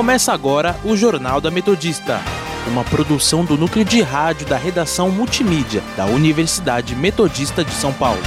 Começa 0.00 0.32
agora 0.32 0.74
o 0.82 0.96
Jornal 0.96 1.42
da 1.42 1.50
Metodista, 1.50 2.20
uma 2.66 2.82
produção 2.82 3.44
do 3.44 3.54
núcleo 3.54 3.84
de 3.84 4.00
rádio 4.00 4.46
da 4.46 4.56
redação 4.56 5.10
multimídia 5.10 5.82
da 5.94 6.06
Universidade 6.06 6.96
Metodista 6.96 7.62
de 7.62 7.70
São 7.72 7.92
Paulo. 7.92 8.22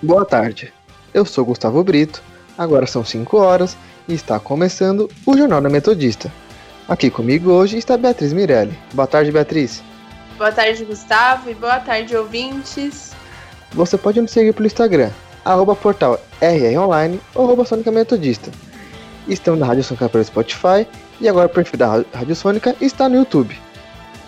Boa 0.00 0.24
tarde, 0.24 0.72
eu 1.12 1.24
sou 1.24 1.44
Gustavo 1.44 1.82
Brito, 1.82 2.22
agora 2.56 2.86
são 2.86 3.04
5 3.04 3.36
horas 3.36 3.76
e 4.06 4.14
está 4.14 4.38
começando 4.38 5.10
o 5.26 5.36
Jornal 5.36 5.60
da 5.60 5.68
Metodista. 5.68 6.32
Aqui 6.88 7.10
comigo 7.10 7.50
hoje 7.50 7.78
está 7.78 7.96
Beatriz 7.96 8.32
Mirelli. 8.32 8.78
Boa 8.94 9.08
tarde, 9.08 9.32
Beatriz. 9.32 9.82
Boa 10.38 10.52
tarde, 10.52 10.84
Gustavo, 10.84 11.50
e 11.50 11.54
boa 11.54 11.80
tarde, 11.80 12.16
ouvintes. 12.16 13.12
Você 13.74 13.96
pode 13.96 14.20
nos 14.20 14.30
seguir 14.30 14.52
pelo 14.52 14.66
Instagram, 14.66 15.10
arroba 15.42 15.74
portal 15.74 16.20
rronline 16.40 17.18
ou 17.34 17.46
arroba 17.46 17.64
Sônica 17.64 17.90
Metodista. 17.90 18.50
Estamos 19.26 19.58
na 19.58 19.66
Rádio 19.66 19.82
Sônica 19.82 20.10
pelo 20.10 20.22
Spotify 20.22 20.86
e 21.18 21.26
agora 21.26 21.46
o 21.46 21.50
perfil 21.50 21.78
da 21.78 22.04
Rádio 22.12 22.36
Sônica 22.36 22.76
está 22.82 23.08
no 23.08 23.16
YouTube. 23.16 23.58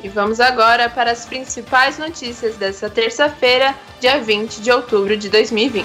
E 0.02 0.08
vamos 0.08 0.40
agora 0.40 0.88
para 0.88 1.10
as 1.10 1.26
principais 1.26 1.98
notícias 1.98 2.56
dessa 2.56 2.88
terça-feira, 2.88 3.74
dia 4.00 4.18
20 4.18 4.62
de 4.62 4.70
outubro 4.70 5.14
de 5.14 5.28
2020. 5.28 5.84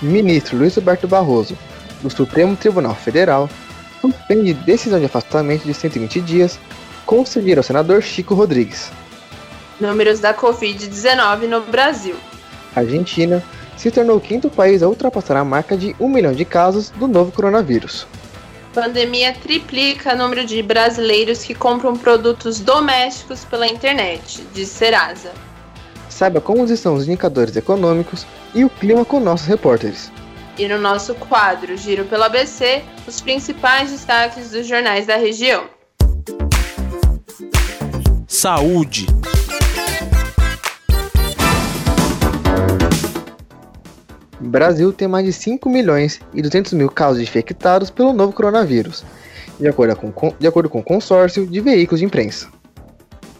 Ministro 0.00 0.56
Luiz 0.56 0.74
Roberto 0.74 1.06
Barroso, 1.06 1.56
do 2.00 2.08
Supremo 2.08 2.56
Tribunal 2.56 2.94
Federal, 2.94 3.48
suspende 4.00 4.54
decisão 4.54 4.98
de 4.98 5.06
afastamento 5.06 5.64
de 5.64 5.74
120 5.74 6.20
dias 6.22 6.58
concedida 7.06 7.60
ao 7.60 7.64
senador 7.64 8.02
Chico 8.02 8.34
Rodrigues. 8.34 8.90
Números 9.80 10.20
da 10.20 10.32
Covid-19 10.32 11.48
no 11.48 11.60
Brasil. 11.62 12.16
A 12.74 12.80
Argentina 12.80 13.42
se 13.76 13.90
tornou 13.90 14.16
o 14.16 14.20
quinto 14.20 14.48
país 14.48 14.82
a 14.82 14.88
ultrapassar 14.88 15.36
a 15.36 15.44
marca 15.44 15.76
de 15.76 15.94
1 15.98 16.08
milhão 16.08 16.32
de 16.32 16.44
casos 16.44 16.90
do 16.90 17.06
novo 17.06 17.32
coronavírus. 17.32 18.06
Pandemia 18.72 19.32
triplica 19.32 20.14
o 20.14 20.16
número 20.16 20.44
de 20.44 20.60
brasileiros 20.62 21.44
que 21.44 21.54
compram 21.54 21.96
produtos 21.96 22.58
domésticos 22.58 23.44
pela 23.44 23.68
internet, 23.68 24.44
diz 24.52 24.68
Serasa. 24.68 25.32
Saiba 26.08 26.40
como 26.40 26.64
estão 26.64 26.94
os 26.94 27.06
indicadores 27.06 27.56
econômicos 27.56 28.26
e 28.54 28.64
o 28.64 28.70
clima 28.70 29.04
com 29.04 29.20
nossos 29.20 29.46
repórteres. 29.46 30.10
E 30.58 30.68
no 30.68 30.78
nosso 30.78 31.14
quadro 31.14 31.76
Giro 31.76 32.04
pelo 32.04 32.24
ABC, 32.24 32.82
os 33.06 33.20
principais 33.20 33.90
destaques 33.90 34.50
dos 34.50 34.66
jornais 34.66 35.06
da 35.06 35.16
região. 35.16 35.64
Saúde. 38.44 39.06
Brasil 44.38 44.92
tem 44.92 45.08
mais 45.08 45.24
de 45.24 45.32
5 45.32 45.66
milhões 45.70 46.20
e 46.34 46.42
200 46.42 46.74
mil 46.74 46.90
casos 46.90 47.22
infectados 47.22 47.88
pelo 47.88 48.12
novo 48.12 48.34
coronavírus, 48.34 49.02
de 49.58 49.66
acordo 49.66 49.96
com, 49.96 50.34
de 50.38 50.46
acordo 50.46 50.68
com 50.68 50.80
o 50.80 50.82
consórcio 50.82 51.46
de 51.46 51.58
veículos 51.62 52.00
de 52.00 52.04
imprensa. 52.04 52.50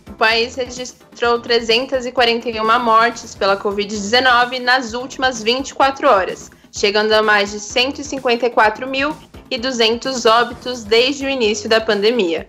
O 0.08 0.14
país 0.14 0.54
registrou 0.54 1.38
341 1.38 2.82
mortes 2.82 3.34
pela 3.34 3.58
Covid-19 3.58 4.60
nas 4.60 4.94
últimas 4.94 5.42
24 5.42 6.08
horas, 6.08 6.50
chegando 6.72 7.12
a 7.12 7.22
mais 7.22 7.50
de 7.50 7.58
154.200 7.58 10.30
óbitos 10.30 10.82
desde 10.82 11.26
o 11.26 11.28
início 11.28 11.68
da 11.68 11.78
pandemia. 11.78 12.48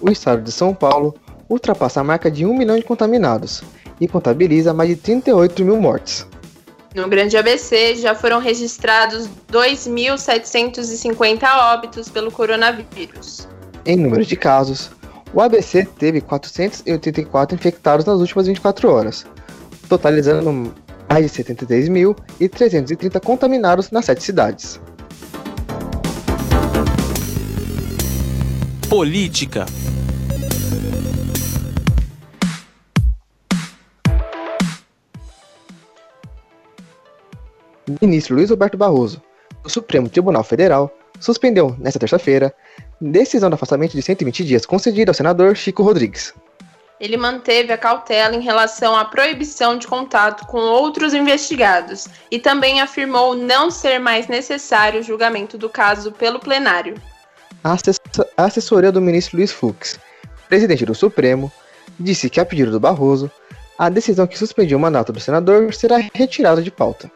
O 0.00 0.08
estado 0.08 0.42
de 0.42 0.52
São 0.52 0.72
Paulo 0.72 1.12
ultrapassa 1.48 2.00
a 2.00 2.04
marca 2.04 2.30
de 2.30 2.44
1 2.44 2.56
milhão 2.56 2.76
de 2.76 2.82
contaminados 2.82 3.62
e 4.00 4.06
contabiliza 4.08 4.74
mais 4.74 4.90
de 4.90 4.96
38 4.96 5.64
mil 5.64 5.80
mortes. 5.80 6.26
No 6.94 7.08
Grande 7.08 7.36
ABC 7.36 7.96
já 7.96 8.14
foram 8.14 8.38
registrados 8.40 9.28
2.750 9.52 11.44
óbitos 11.74 12.08
pelo 12.08 12.30
coronavírus. 12.32 13.46
Em 13.84 13.96
número 13.96 14.24
de 14.24 14.34
casos, 14.34 14.90
o 15.34 15.40
ABC 15.40 15.86
teve 15.98 16.20
484 16.22 17.54
infectados 17.54 18.06
nas 18.06 18.18
últimas 18.18 18.46
24 18.46 18.90
horas, 18.90 19.26
totalizando 19.88 20.74
mais 21.08 21.30
de 21.30 21.44
73.330 21.44 23.20
contaminados 23.20 23.90
nas 23.90 24.06
sete 24.06 24.22
cidades. 24.22 24.80
Política 28.88 29.66
ministro 38.00 38.34
Luiz 38.34 38.50
Roberto 38.50 38.76
Barroso, 38.76 39.22
do 39.62 39.70
Supremo 39.70 40.08
Tribunal 40.08 40.44
Federal, 40.44 40.92
suspendeu, 41.20 41.74
nesta 41.78 41.98
terça-feira, 41.98 42.54
decisão 43.00 43.48
de 43.48 43.54
afastamento 43.54 43.92
de 43.92 44.02
120 44.02 44.44
dias 44.44 44.66
concedida 44.66 45.10
ao 45.10 45.14
senador 45.14 45.56
Chico 45.56 45.82
Rodrigues. 45.82 46.34
Ele 46.98 47.16
manteve 47.16 47.72
a 47.72 47.78
cautela 47.78 48.34
em 48.34 48.40
relação 48.40 48.96
à 48.96 49.04
proibição 49.04 49.76
de 49.76 49.86
contato 49.86 50.46
com 50.46 50.58
outros 50.58 51.12
investigados 51.12 52.08
e 52.30 52.38
também 52.38 52.80
afirmou 52.80 53.34
não 53.34 53.70
ser 53.70 53.98
mais 53.98 54.28
necessário 54.28 55.00
o 55.00 55.02
julgamento 55.02 55.58
do 55.58 55.68
caso 55.68 56.10
pelo 56.12 56.40
plenário. 56.40 56.94
A 57.62 58.44
assessoria 58.44 58.90
do 58.90 59.00
ministro 59.00 59.36
Luiz 59.36 59.52
Fux, 59.52 59.98
presidente 60.48 60.86
do 60.86 60.94
Supremo, 60.94 61.52
disse 62.00 62.30
que, 62.30 62.40
a 62.40 62.46
pedido 62.46 62.70
do 62.70 62.80
Barroso, 62.80 63.30
a 63.78 63.90
decisão 63.90 64.26
que 64.26 64.38
suspendia 64.38 64.76
o 64.76 64.80
mandato 64.80 65.12
do 65.12 65.20
senador 65.20 65.74
será 65.74 65.98
retirada 66.14 66.62
de 66.62 66.70
pauta. 66.70 67.10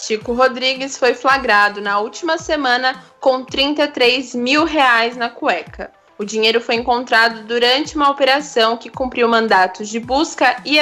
Chico 0.00 0.32
Rodrigues 0.32 0.96
foi 0.96 1.12
flagrado 1.12 1.80
na 1.80 1.98
última 1.98 2.38
semana 2.38 3.04
com 3.20 3.44
33 3.44 4.34
mil 4.34 4.64
reais 4.64 5.14
na 5.14 5.28
cueca. 5.28 5.90
O 6.18 6.24
dinheiro 6.24 6.58
foi 6.58 6.76
encontrado 6.76 7.44
durante 7.44 7.96
uma 7.96 8.10
operação 8.10 8.78
que 8.78 8.88
cumpriu 8.88 9.28
mandatos 9.28 9.90
de 9.90 10.00
busca 10.00 10.56
e 10.64 10.78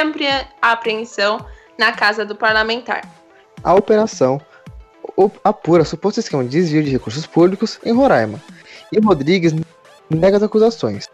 apreensão 0.63 1.45
na 1.77 1.93
casa 1.93 2.25
do 2.25 2.37
parlamentar. 2.37 3.03
A 3.65 3.75
operação 3.75 4.41
apura 5.43 5.85
suposto 5.85 6.21
esquema 6.21 6.45
de 6.45 6.51
desvio 6.51 6.85
de 6.85 6.91
recursos 6.91 7.27
públicos 7.27 7.81
em 7.85 7.93
Roraima 7.93 8.41
e 8.93 9.01
Rodrigues 9.05 9.53
nega 10.09 10.37
as 10.37 10.43
acusações. 10.45 11.09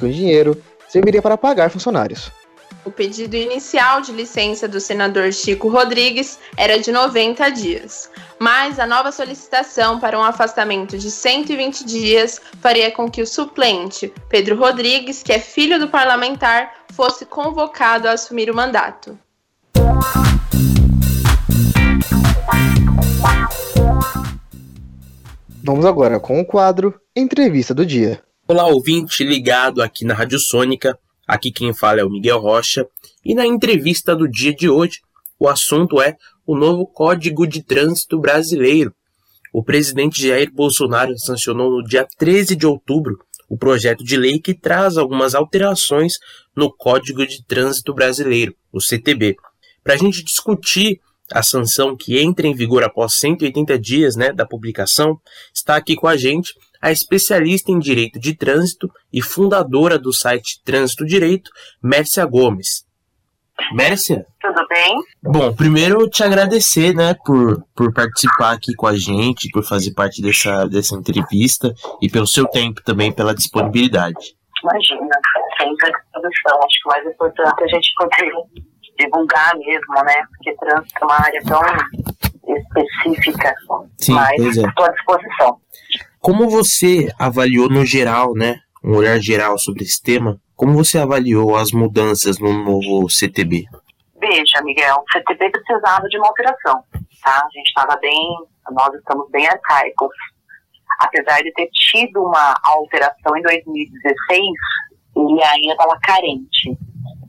O 0.00 0.06
dinheiro 0.06 0.62
serviria 0.88 1.20
para 1.20 1.36
pagar 1.36 1.68
funcionários. 1.68 2.30
O 2.86 2.90
pedido 2.92 3.34
inicial 3.34 4.00
de 4.00 4.12
licença 4.12 4.68
do 4.68 4.78
senador 4.78 5.32
Chico 5.32 5.68
Rodrigues 5.68 6.38
era 6.56 6.78
de 6.78 6.92
90 6.92 7.50
dias, 7.50 8.08
mas 8.38 8.78
a 8.78 8.86
nova 8.86 9.10
solicitação 9.10 9.98
para 9.98 10.16
um 10.16 10.22
afastamento 10.22 10.96
de 10.96 11.10
120 11.10 11.84
dias 11.84 12.40
faria 12.60 12.92
com 12.92 13.10
que 13.10 13.20
o 13.20 13.26
suplente, 13.26 14.14
Pedro 14.28 14.56
Rodrigues, 14.56 15.20
que 15.20 15.32
é 15.32 15.40
filho 15.40 15.80
do 15.80 15.88
parlamentar, 15.88 16.86
fosse 16.92 17.26
convocado 17.26 18.06
a 18.06 18.12
assumir 18.12 18.48
o 18.52 18.54
mandato. 18.54 19.18
Vamos 25.60 25.84
agora 25.84 26.20
com 26.20 26.40
o 26.40 26.46
quadro 26.46 26.94
Entrevista 27.16 27.74
do 27.74 27.84
Dia. 27.84 28.22
Olá, 28.46 28.64
ouvinte 28.66 29.24
ligado 29.24 29.82
aqui 29.82 30.04
na 30.04 30.14
Rádio 30.14 30.38
Sônica. 30.38 30.96
Aqui 31.26 31.50
quem 31.50 31.74
fala 31.74 32.00
é 32.00 32.04
o 32.04 32.10
Miguel 32.10 32.38
Rocha 32.38 32.86
e 33.24 33.34
na 33.34 33.44
entrevista 33.44 34.14
do 34.14 34.28
dia 34.28 34.54
de 34.54 34.68
hoje 34.68 35.00
o 35.38 35.48
assunto 35.48 36.00
é 36.00 36.16
o 36.46 36.56
novo 36.56 36.86
Código 36.86 37.46
de 37.46 37.62
Trânsito 37.62 38.18
Brasileiro. 38.18 38.94
O 39.52 39.62
presidente 39.62 40.26
Jair 40.26 40.52
Bolsonaro 40.52 41.18
sancionou 41.18 41.70
no 41.70 41.82
dia 41.82 42.06
13 42.16 42.54
de 42.54 42.66
outubro 42.66 43.18
o 43.48 43.56
projeto 43.56 44.04
de 44.04 44.16
lei 44.16 44.38
que 44.38 44.54
traz 44.54 44.96
algumas 44.96 45.34
alterações 45.34 46.14
no 46.54 46.72
Código 46.72 47.26
de 47.26 47.44
Trânsito 47.44 47.92
Brasileiro, 47.92 48.54
o 48.72 48.80
CTB. 48.80 49.36
Para 49.82 49.94
a 49.94 49.96
gente 49.96 50.22
discutir 50.22 51.00
a 51.32 51.42
sanção 51.42 51.96
que 51.96 52.18
entra 52.18 52.46
em 52.46 52.54
vigor 52.54 52.84
após 52.84 53.14
180 53.14 53.78
dias 53.78 54.16
né, 54.16 54.32
da 54.32 54.46
publicação, 54.46 55.18
está 55.52 55.76
aqui 55.76 55.96
com 55.96 56.06
a 56.06 56.16
gente 56.16 56.54
a 56.80 56.90
especialista 56.90 57.70
em 57.70 57.78
direito 57.78 58.18
de 58.18 58.34
trânsito 58.34 58.90
e 59.12 59.22
fundadora 59.22 59.98
do 59.98 60.12
site 60.12 60.62
Trânsito 60.64 61.04
Direito, 61.04 61.50
Mércia 61.82 62.24
Gomes. 62.24 62.86
Mércia? 63.72 64.26
Tudo 64.40 64.66
bem? 64.68 64.96
Bom, 65.22 65.54
primeiro 65.54 66.08
te 66.08 66.22
agradecer, 66.22 66.94
né, 66.94 67.14
por, 67.24 67.64
por 67.74 67.92
participar 67.92 68.52
aqui 68.52 68.74
com 68.74 68.86
a 68.86 68.96
gente, 68.96 69.50
por 69.50 69.64
fazer 69.64 69.92
parte 69.94 70.20
dessa, 70.20 70.66
dessa 70.66 70.94
entrevista 70.94 71.74
e 72.00 72.08
pelo 72.08 72.26
seu 72.26 72.46
tempo 72.46 72.82
também, 72.84 73.12
pela 73.12 73.34
disponibilidade. 73.34 74.36
Imagina, 74.62 75.08
sempre 75.58 75.86
à 75.86 75.90
disposição. 75.90 76.58
Acho 76.62 76.82
que 76.82 76.88
o 76.88 76.92
mais 76.92 77.06
importante 77.06 77.60
é 77.60 77.64
a 77.64 77.68
gente 77.68 77.92
poder 77.96 78.32
divulgar 78.98 79.56
mesmo, 79.56 79.94
né, 80.04 80.26
porque 80.30 80.54
trânsito 80.56 80.98
é 81.00 81.04
uma 81.04 81.16
área 81.16 81.42
tão 81.44 81.60
específica, 82.54 83.54
Sim, 83.98 84.12
mas 84.12 84.58
é. 84.58 84.62
estou 84.62 84.84
à 84.84 84.90
disposição. 84.90 85.60
Como 86.26 86.50
você 86.50 87.08
avaliou 87.20 87.68
no 87.68 87.86
geral, 87.86 88.34
né, 88.34 88.56
um 88.82 88.96
olhar 88.96 89.16
geral 89.20 89.56
sobre 89.56 89.84
esse 89.84 90.02
tema, 90.02 90.40
como 90.56 90.72
você 90.72 90.98
avaliou 90.98 91.54
as 91.54 91.70
mudanças 91.70 92.40
no 92.40 92.52
novo 92.52 93.08
CTB? 93.08 93.62
Veja, 94.18 94.60
Miguel, 94.64 94.96
o 94.96 95.12
CTB 95.12 95.50
precisava 95.50 96.02
de 96.08 96.18
uma 96.18 96.26
alteração, 96.26 96.82
tá? 97.22 97.30
A 97.30 97.48
gente 97.54 97.68
estava 97.68 97.96
bem, 98.00 98.18
nós 98.72 98.92
estamos 98.94 99.30
bem 99.30 99.46
arcaicos. 99.46 100.10
Apesar 100.98 101.42
de 101.42 101.52
ter 101.52 101.68
tido 101.72 102.20
uma 102.20 102.56
alteração 102.64 103.36
em 103.36 103.42
2016, 103.42 104.40
ele 105.18 105.44
ainda 105.44 105.74
estava 105.74 105.96
carente. 106.00 106.76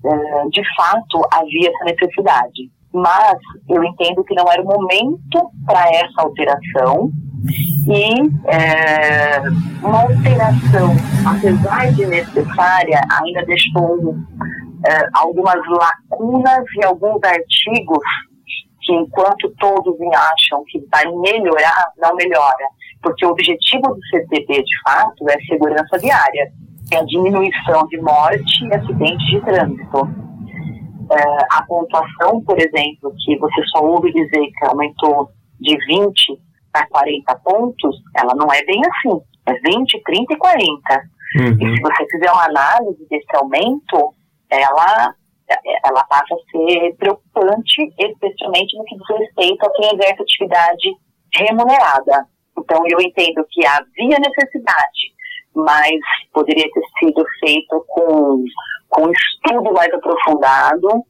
É, 0.06 0.50
de 0.50 0.64
fato, 0.76 1.22
havia 1.32 1.70
essa 1.70 1.86
necessidade. 1.86 2.72
Mas 2.92 3.38
eu 3.70 3.84
entendo 3.84 4.24
que 4.24 4.34
não 4.34 4.52
era 4.52 4.64
o 4.64 4.66
momento 4.66 5.52
para 5.68 5.88
essa 5.88 6.20
alteração 6.20 7.12
e 7.46 8.14
é, 8.48 9.40
uma 9.84 10.02
alteração, 10.02 10.92
apesar 11.26 11.94
de 11.94 12.06
necessária, 12.06 13.02
ainda 13.22 13.46
deixou 13.46 14.16
é, 14.86 15.08
algumas 15.14 15.62
lacunas 15.68 16.64
e 16.76 16.86
alguns 16.86 17.24
artigos 17.24 18.04
que, 18.82 18.94
enquanto 18.94 19.54
todos 19.60 19.96
acham 20.16 20.64
que 20.68 20.80
vai 20.92 21.06
melhorar, 21.06 21.92
não 21.98 22.16
melhora. 22.16 22.66
Porque 23.02 23.26
o 23.26 23.30
objetivo 23.30 23.94
do 23.94 24.00
CTB, 24.10 24.64
de 24.64 24.82
fato, 24.84 25.30
é 25.30 25.40
segurança 25.42 25.98
viária, 26.00 26.52
é 26.92 26.98
a 26.98 27.06
diminuição 27.06 27.86
de 27.88 28.02
morte 28.02 28.66
e 28.66 28.74
acidentes 28.74 29.28
de 29.28 29.42
trânsito. 29.42 30.10
É, 31.12 31.24
a 31.52 31.64
pontuação, 31.66 32.42
por 32.44 32.58
exemplo, 32.58 33.14
que 33.24 33.38
você 33.38 33.64
só 33.68 33.86
ouve 33.86 34.12
dizer 34.12 34.48
que 34.58 34.66
aumentou 34.66 35.30
de 35.60 35.78
20 35.86 36.47
para 36.78 36.88
40 36.88 37.36
pontos, 37.44 37.96
ela 38.16 38.34
não 38.36 38.48
é 38.54 38.64
bem 38.64 38.82
assim. 38.86 39.20
É 39.48 39.54
20, 39.54 40.04
30 40.04 40.34
e 40.34 40.38
40. 40.38 41.02
Uhum. 41.40 41.58
E 41.60 41.76
se 41.76 41.82
você 41.82 42.06
fizer 42.12 42.32
uma 42.32 42.46
análise 42.46 43.08
desse 43.10 43.36
aumento, 43.36 44.14
ela, 44.50 45.14
ela 45.86 46.04
passa 46.06 46.36
a 46.36 46.52
ser 46.52 46.96
preocupante, 46.98 47.94
especialmente 47.98 48.78
no 48.78 48.84
que 48.86 48.98
diz 48.98 49.20
respeito 49.20 49.66
a 49.66 49.72
quem 49.74 49.90
exerce 49.94 50.22
atividade 50.22 50.90
remunerada. 51.36 52.26
Então, 52.58 52.84
eu 52.90 53.00
entendo 53.00 53.46
que 53.50 53.66
havia 53.66 54.18
necessidade, 54.20 55.14
mas 55.56 56.00
poderia 56.34 56.68
ter 56.72 56.84
sido 57.00 57.24
feito 57.40 57.86
com, 57.88 58.44
com 58.90 59.04
um 59.04 59.12
estudo 59.12 59.74
mais 59.74 59.94
aprofundado 59.94 61.04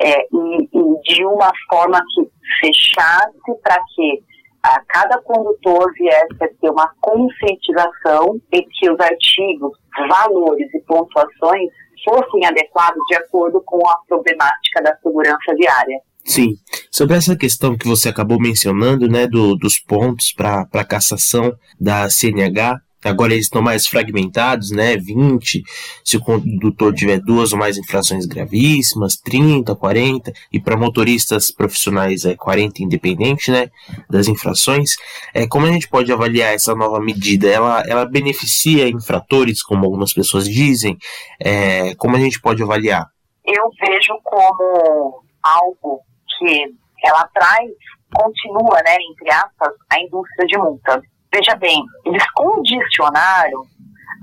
é, 0.00 0.22
e, 0.22 0.68
e, 0.72 1.14
de 1.14 1.24
uma 1.26 1.50
forma 1.68 2.00
que 2.14 2.22
fechasse 2.60 3.60
para 3.62 3.78
que 3.94 4.22
a 4.62 4.80
cada 4.88 5.20
condutor 5.22 5.92
viesse 5.94 6.36
a 6.40 6.48
ter 6.48 6.70
uma 6.70 6.90
conscientização 7.00 8.40
e 8.52 8.62
que 8.62 8.90
os 8.90 9.00
artigos, 9.00 9.72
valores 10.08 10.72
e 10.72 10.80
pontuações 10.86 11.70
fossem 12.04 12.46
adequados 12.46 13.02
de 13.08 13.16
acordo 13.16 13.62
com 13.64 13.86
a 13.88 13.96
problemática 14.06 14.82
da 14.82 14.96
segurança 14.96 15.54
viária. 15.56 15.98
Sim. 16.24 16.54
Sobre 16.90 17.16
essa 17.16 17.36
questão 17.36 17.76
que 17.76 17.86
você 17.86 18.08
acabou 18.08 18.40
mencionando, 18.40 19.08
né, 19.08 19.26
do, 19.26 19.56
dos 19.56 19.78
pontos 19.78 20.32
para 20.32 20.84
cassação 20.84 21.52
da 21.80 22.08
CNH, 22.08 22.80
Agora 23.04 23.32
eles 23.32 23.46
estão 23.46 23.60
mais 23.60 23.86
fragmentados, 23.86 24.70
né? 24.70 24.96
20, 24.96 25.62
se 26.04 26.16
o 26.16 26.20
condutor 26.20 26.94
tiver 26.94 27.18
duas 27.20 27.52
ou 27.52 27.58
mais 27.58 27.76
infrações 27.76 28.26
gravíssimas, 28.26 29.16
30, 29.16 29.74
40, 29.74 30.32
e 30.52 30.60
para 30.60 30.76
motoristas 30.76 31.50
profissionais 31.50 32.24
é 32.24 32.36
40 32.36 32.82
independente, 32.82 33.50
né? 33.50 33.70
Das 34.08 34.28
infrações. 34.28 34.96
É, 35.34 35.46
como 35.46 35.66
a 35.66 35.72
gente 35.72 35.88
pode 35.88 36.12
avaliar 36.12 36.54
essa 36.54 36.74
nova 36.74 37.00
medida? 37.00 37.48
Ela, 37.48 37.82
ela 37.86 38.04
beneficia 38.04 38.88
infratores, 38.88 39.62
como 39.62 39.84
algumas 39.84 40.12
pessoas 40.12 40.48
dizem? 40.48 40.96
É, 41.40 41.94
como 41.96 42.16
a 42.16 42.20
gente 42.20 42.40
pode 42.40 42.62
avaliar? 42.62 43.06
Eu 43.44 43.68
vejo 43.80 44.14
como 44.22 45.24
algo 45.42 46.00
que 46.38 46.74
ela 47.04 47.26
traz, 47.34 47.70
continua, 48.14 48.80
né, 48.84 48.96
entre 49.10 49.32
aspas, 49.32 49.74
a 49.90 50.00
indústria 50.00 50.46
de 50.46 50.58
multa 50.58 51.02
Veja 51.34 51.56
bem, 51.56 51.82
eles 52.04 52.24
condicionaram 52.32 53.62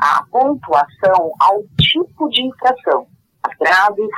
a 0.01 0.23
pontuação 0.29 1.31
ao 1.39 1.63
tipo 1.79 2.29
de 2.29 2.43
infração, 2.43 3.07
as 3.43 3.55
graves 3.57 4.09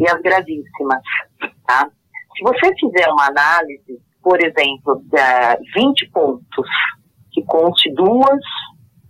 e 0.00 0.08
as 0.08 0.20
gravíssimas. 0.20 1.02
Tá? 1.66 1.88
Se 2.36 2.42
você 2.42 2.74
fizer 2.74 3.08
uma 3.10 3.26
análise, 3.26 4.00
por 4.22 4.42
exemplo, 4.42 5.02
de 5.04 5.80
20 5.80 6.10
pontos, 6.10 6.68
que 7.30 7.42
conte 7.44 7.92
duas 7.94 8.40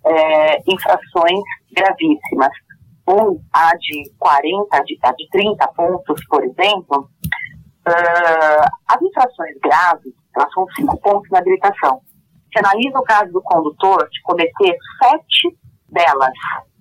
é, 0.05 0.59
infrações 0.71 1.43
gravíssimas, 1.73 2.53
ou 3.07 3.41
a 3.53 3.71
de 3.79 4.13
40, 4.19 4.77
a 4.77 4.83
de, 4.83 4.99
a 5.03 5.13
de 5.13 5.29
30 5.31 5.69
pontos, 5.69 6.25
por 6.29 6.45
exemplo, 6.45 7.09
uh, 7.89 8.65
as 8.89 9.03
infrações 9.03 9.57
graves, 9.63 10.13
elas 10.37 10.53
são 10.53 10.67
5 10.77 11.01
pontos 11.01 11.29
na 11.31 11.39
habilitação. 11.39 12.01
Você 12.53 12.59
analisa 12.59 12.99
o 12.99 13.03
caso 13.03 13.33
do 13.33 13.41
condutor 13.43 14.07
de 14.11 14.21
cometer 14.23 14.77
sete 15.03 15.57
delas 15.89 16.33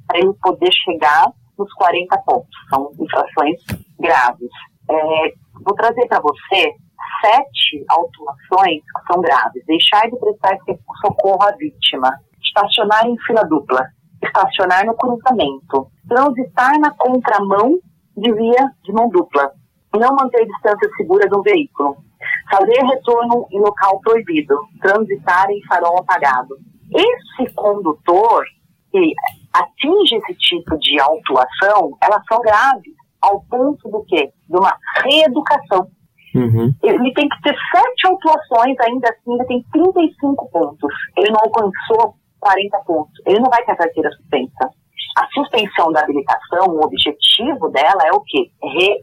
para 0.05 0.19
ele 0.19 0.33
poder 0.41 0.69
chegar 0.73 1.31
nos 1.57 1.71
40 1.73 2.17
pontos. 2.25 2.49
São 2.69 2.91
infrações 2.99 3.57
graves. 3.97 4.49
É, 4.89 5.33
vou 5.63 5.73
trazer 5.75 6.05
para 6.07 6.19
você 6.19 6.75
sete 7.21 7.85
autuações 7.87 8.81
que 8.81 9.13
são 9.13 9.21
graves. 9.21 9.63
Deixar 9.65 10.09
de 10.09 10.19
prestar 10.19 10.57
socorro 11.05 11.43
à 11.43 11.55
vítima. 11.55 12.19
Estacionar 12.43 13.05
em 13.07 13.17
fila 13.25 13.43
dupla. 13.43 13.87
Estacionar 14.21 14.85
no 14.85 14.95
cruzamento. 14.97 15.87
Transitar 16.09 16.77
na 16.79 16.91
contramão 16.91 17.79
de 18.17 18.33
via 18.33 18.71
de 18.83 18.91
mão 18.91 19.07
dupla. 19.09 19.51
Não 19.95 20.15
manter 20.15 20.45
distância 20.45 20.89
segura 20.97 21.29
do 21.29 21.41
veículo 21.41 22.10
fazer 22.51 22.83
retorno 22.85 23.47
em 23.51 23.59
local 23.59 23.99
proibido, 24.01 24.55
transitar 24.81 25.49
em 25.49 25.61
farol 25.67 25.99
apagado. 25.99 26.55
Esse 26.93 27.53
condutor 27.53 28.43
que 28.91 29.13
atinge 29.53 30.15
esse 30.15 30.35
tipo 30.35 30.77
de 30.77 30.99
autuação, 30.99 31.97
elas 32.01 32.21
são 32.27 32.41
graves, 32.41 32.93
ao 33.21 33.41
ponto 33.43 33.89
do 33.89 34.03
quê? 34.05 34.31
De 34.49 34.57
uma 34.57 34.75
reeducação. 35.03 35.87
Uhum. 36.33 36.73
Ele 36.81 37.13
tem 37.13 37.27
que 37.27 37.41
ter 37.41 37.55
sete 37.71 38.07
autuações, 38.07 38.75
ainda 38.79 39.09
assim 39.09 39.33
ele 39.33 39.45
tem 39.45 39.65
35 39.71 40.49
pontos. 40.49 40.93
Ele 41.17 41.29
não 41.29 41.39
alcançou 41.43 42.15
40 42.39 42.77
pontos. 42.79 43.13
Ele 43.25 43.39
não 43.39 43.49
vai 43.49 43.63
ter 43.63 43.73
a 43.73 43.77
carteira 43.77 44.09
suspensa. 44.11 44.69
A 45.17 45.27
suspensão 45.33 45.91
da 45.91 46.01
habilitação, 46.01 46.67
o 46.67 46.83
objetivo 46.83 47.69
dela 47.69 48.01
é 48.05 48.11
o 48.11 48.21
quê? 48.21 48.49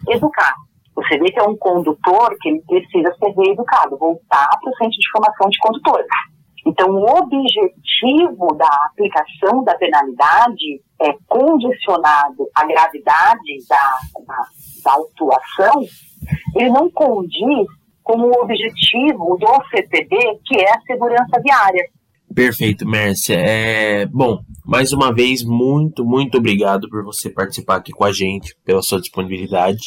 Reeducar. 0.07 0.55
Você 0.99 1.17
vê 1.17 1.31
que 1.31 1.39
é 1.39 1.45
um 1.45 1.57
condutor 1.57 2.37
que 2.41 2.49
ele 2.49 2.63
precisa 2.63 3.15
ser 3.19 3.31
reeducado, 3.31 3.97
voltar 3.97 4.49
para 4.61 4.71
o 4.71 4.77
centro 4.77 4.99
de 4.99 5.11
formação 5.13 5.49
de 5.49 5.59
condutores. 5.59 6.09
Então, 6.67 6.91
o 6.91 7.05
objetivo 7.05 8.55
da 8.57 8.69
aplicação 8.91 9.63
da 9.63 9.77
penalidade 9.77 10.83
é 11.01 11.15
condicionado 11.29 12.49
à 12.53 12.67
gravidade 12.67 13.65
da, 13.69 13.95
da, 14.27 14.45
da 14.85 14.93
autuação, 14.93 15.85
ele 16.57 16.71
não 16.71 16.91
condiz 16.91 17.69
com 18.03 18.19
o 18.21 18.43
objetivo 18.43 19.39
do 19.39 19.69
CPD, 19.71 20.17
que 20.45 20.59
é 20.59 20.73
a 20.73 20.81
segurança 20.81 21.41
viária. 21.41 21.85
Perfeito, 22.35 22.87
Mércia. 22.87 23.35
É, 23.35 24.07
bom, 24.07 24.41
mais 24.65 24.93
uma 24.93 25.13
vez, 25.13 25.43
muito, 25.43 26.05
muito 26.05 26.39
obrigado 26.39 26.89
por 26.89 27.03
você 27.03 27.31
participar 27.31 27.77
aqui 27.77 27.91
com 27.91 28.05
a 28.05 28.13
gente, 28.13 28.55
pela 28.65 28.83
sua 28.83 29.01
disponibilidade. 29.01 29.81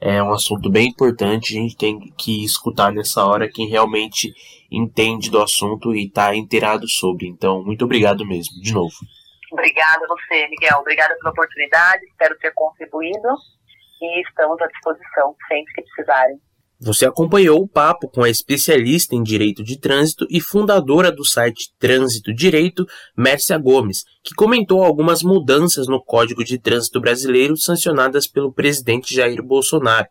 É 0.00 0.22
um 0.22 0.32
assunto 0.32 0.70
bem 0.70 0.88
importante, 0.88 1.56
a 1.56 1.60
gente 1.60 1.76
tem 1.76 1.98
que 2.16 2.44
escutar 2.44 2.92
nessa 2.92 3.24
hora 3.24 3.50
quem 3.50 3.68
realmente 3.68 4.32
entende 4.70 5.30
do 5.30 5.42
assunto 5.42 5.94
e 5.94 6.06
está 6.06 6.34
inteirado 6.34 6.88
sobre. 6.88 7.26
Então, 7.26 7.64
muito 7.64 7.84
obrigado 7.84 8.26
mesmo, 8.26 8.60
de 8.60 8.72
novo. 8.72 8.94
Obrigada 9.52 10.04
a 10.04 10.08
você, 10.08 10.46
Miguel. 10.48 10.78
Obrigada 10.80 11.16
pela 11.16 11.30
oportunidade, 11.30 12.04
espero 12.04 12.36
ter 12.38 12.52
contribuído 12.54 13.28
e 14.02 14.20
estamos 14.22 14.60
à 14.60 14.66
disposição 14.66 15.34
sempre 15.48 15.72
que 15.74 15.82
precisarem. 15.82 16.36
Você 16.78 17.06
acompanhou 17.06 17.62
o 17.62 17.68
papo 17.68 18.06
com 18.06 18.22
a 18.22 18.28
especialista 18.28 19.14
em 19.14 19.22
direito 19.22 19.64
de 19.64 19.78
trânsito 19.78 20.26
e 20.28 20.42
fundadora 20.42 21.10
do 21.10 21.24
site 21.24 21.72
Trânsito 21.78 22.34
Direito, 22.34 22.86
Mércia 23.16 23.56
Gomes, 23.56 24.04
que 24.22 24.34
comentou 24.34 24.84
algumas 24.84 25.22
mudanças 25.22 25.88
no 25.88 26.02
Código 26.02 26.44
de 26.44 26.58
Trânsito 26.58 27.00
Brasileiro 27.00 27.56
sancionadas 27.56 28.26
pelo 28.26 28.52
presidente 28.52 29.14
Jair 29.14 29.42
Bolsonaro. 29.42 30.08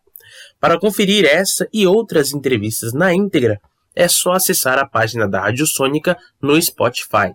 Para 0.58 0.78
conferir 0.78 1.24
essa 1.24 1.68
e 1.72 1.86
outras 1.86 2.32
entrevistas 2.32 2.92
na 2.92 3.14
íntegra, 3.14 3.60
é 3.94 4.08
só 4.08 4.32
acessar 4.32 4.78
a 4.78 4.86
página 4.86 5.28
da 5.28 5.42
Rádio 5.42 5.66
Sônica 5.66 6.18
no 6.42 6.60
Spotify. 6.60 7.32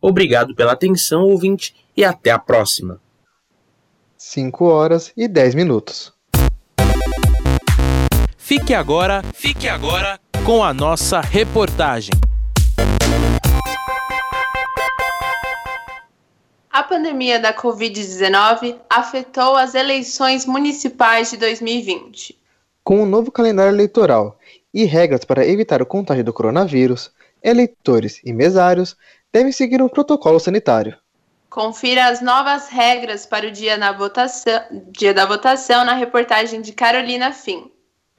Obrigado 0.00 0.54
pela 0.54 0.72
atenção, 0.72 1.22
ouvinte, 1.24 1.74
e 1.96 2.04
até 2.04 2.30
a 2.30 2.38
próxima. 2.38 3.00
5 4.16 4.64
horas 4.64 5.12
e 5.16 5.26
10 5.26 5.56
minutos. 5.56 6.17
Fique 8.48 8.72
agora, 8.72 9.22
fique 9.34 9.68
agora 9.68 10.18
com 10.42 10.64
a 10.64 10.72
nossa 10.72 11.20
reportagem. 11.20 12.14
pandemia 16.82 17.38
da 17.38 17.52
Covid-19 17.52 18.74
afetou 18.88 19.54
as 19.54 19.74
eleições 19.74 20.46
municipais 20.46 21.30
de 21.30 21.36
2020. 21.36 22.38
Com 22.82 23.00
o 23.00 23.02
um 23.02 23.06
novo 23.06 23.30
calendário 23.30 23.74
eleitoral 23.74 24.38
e 24.72 24.84
regras 24.84 25.26
para 25.26 25.46
evitar 25.46 25.82
o 25.82 25.86
contágio 25.86 26.24
do 26.24 26.32
coronavírus, 26.32 27.12
eleitores 27.42 28.18
e 28.24 28.32
mesários 28.32 28.96
devem 29.30 29.52
seguir 29.52 29.82
um 29.82 29.90
protocolo 29.90 30.40
sanitário. 30.40 30.96
Confira 31.50 32.06
as 32.06 32.22
novas 32.22 32.70
regras 32.70 33.26
para 33.26 33.46
o 33.46 33.50
dia, 33.50 33.76
votação, 33.92 34.62
dia 34.90 35.12
da 35.12 35.26
votação 35.26 35.84
na 35.84 35.92
reportagem 35.92 36.62
de 36.62 36.72
Carolina 36.72 37.30
Fim. 37.30 37.70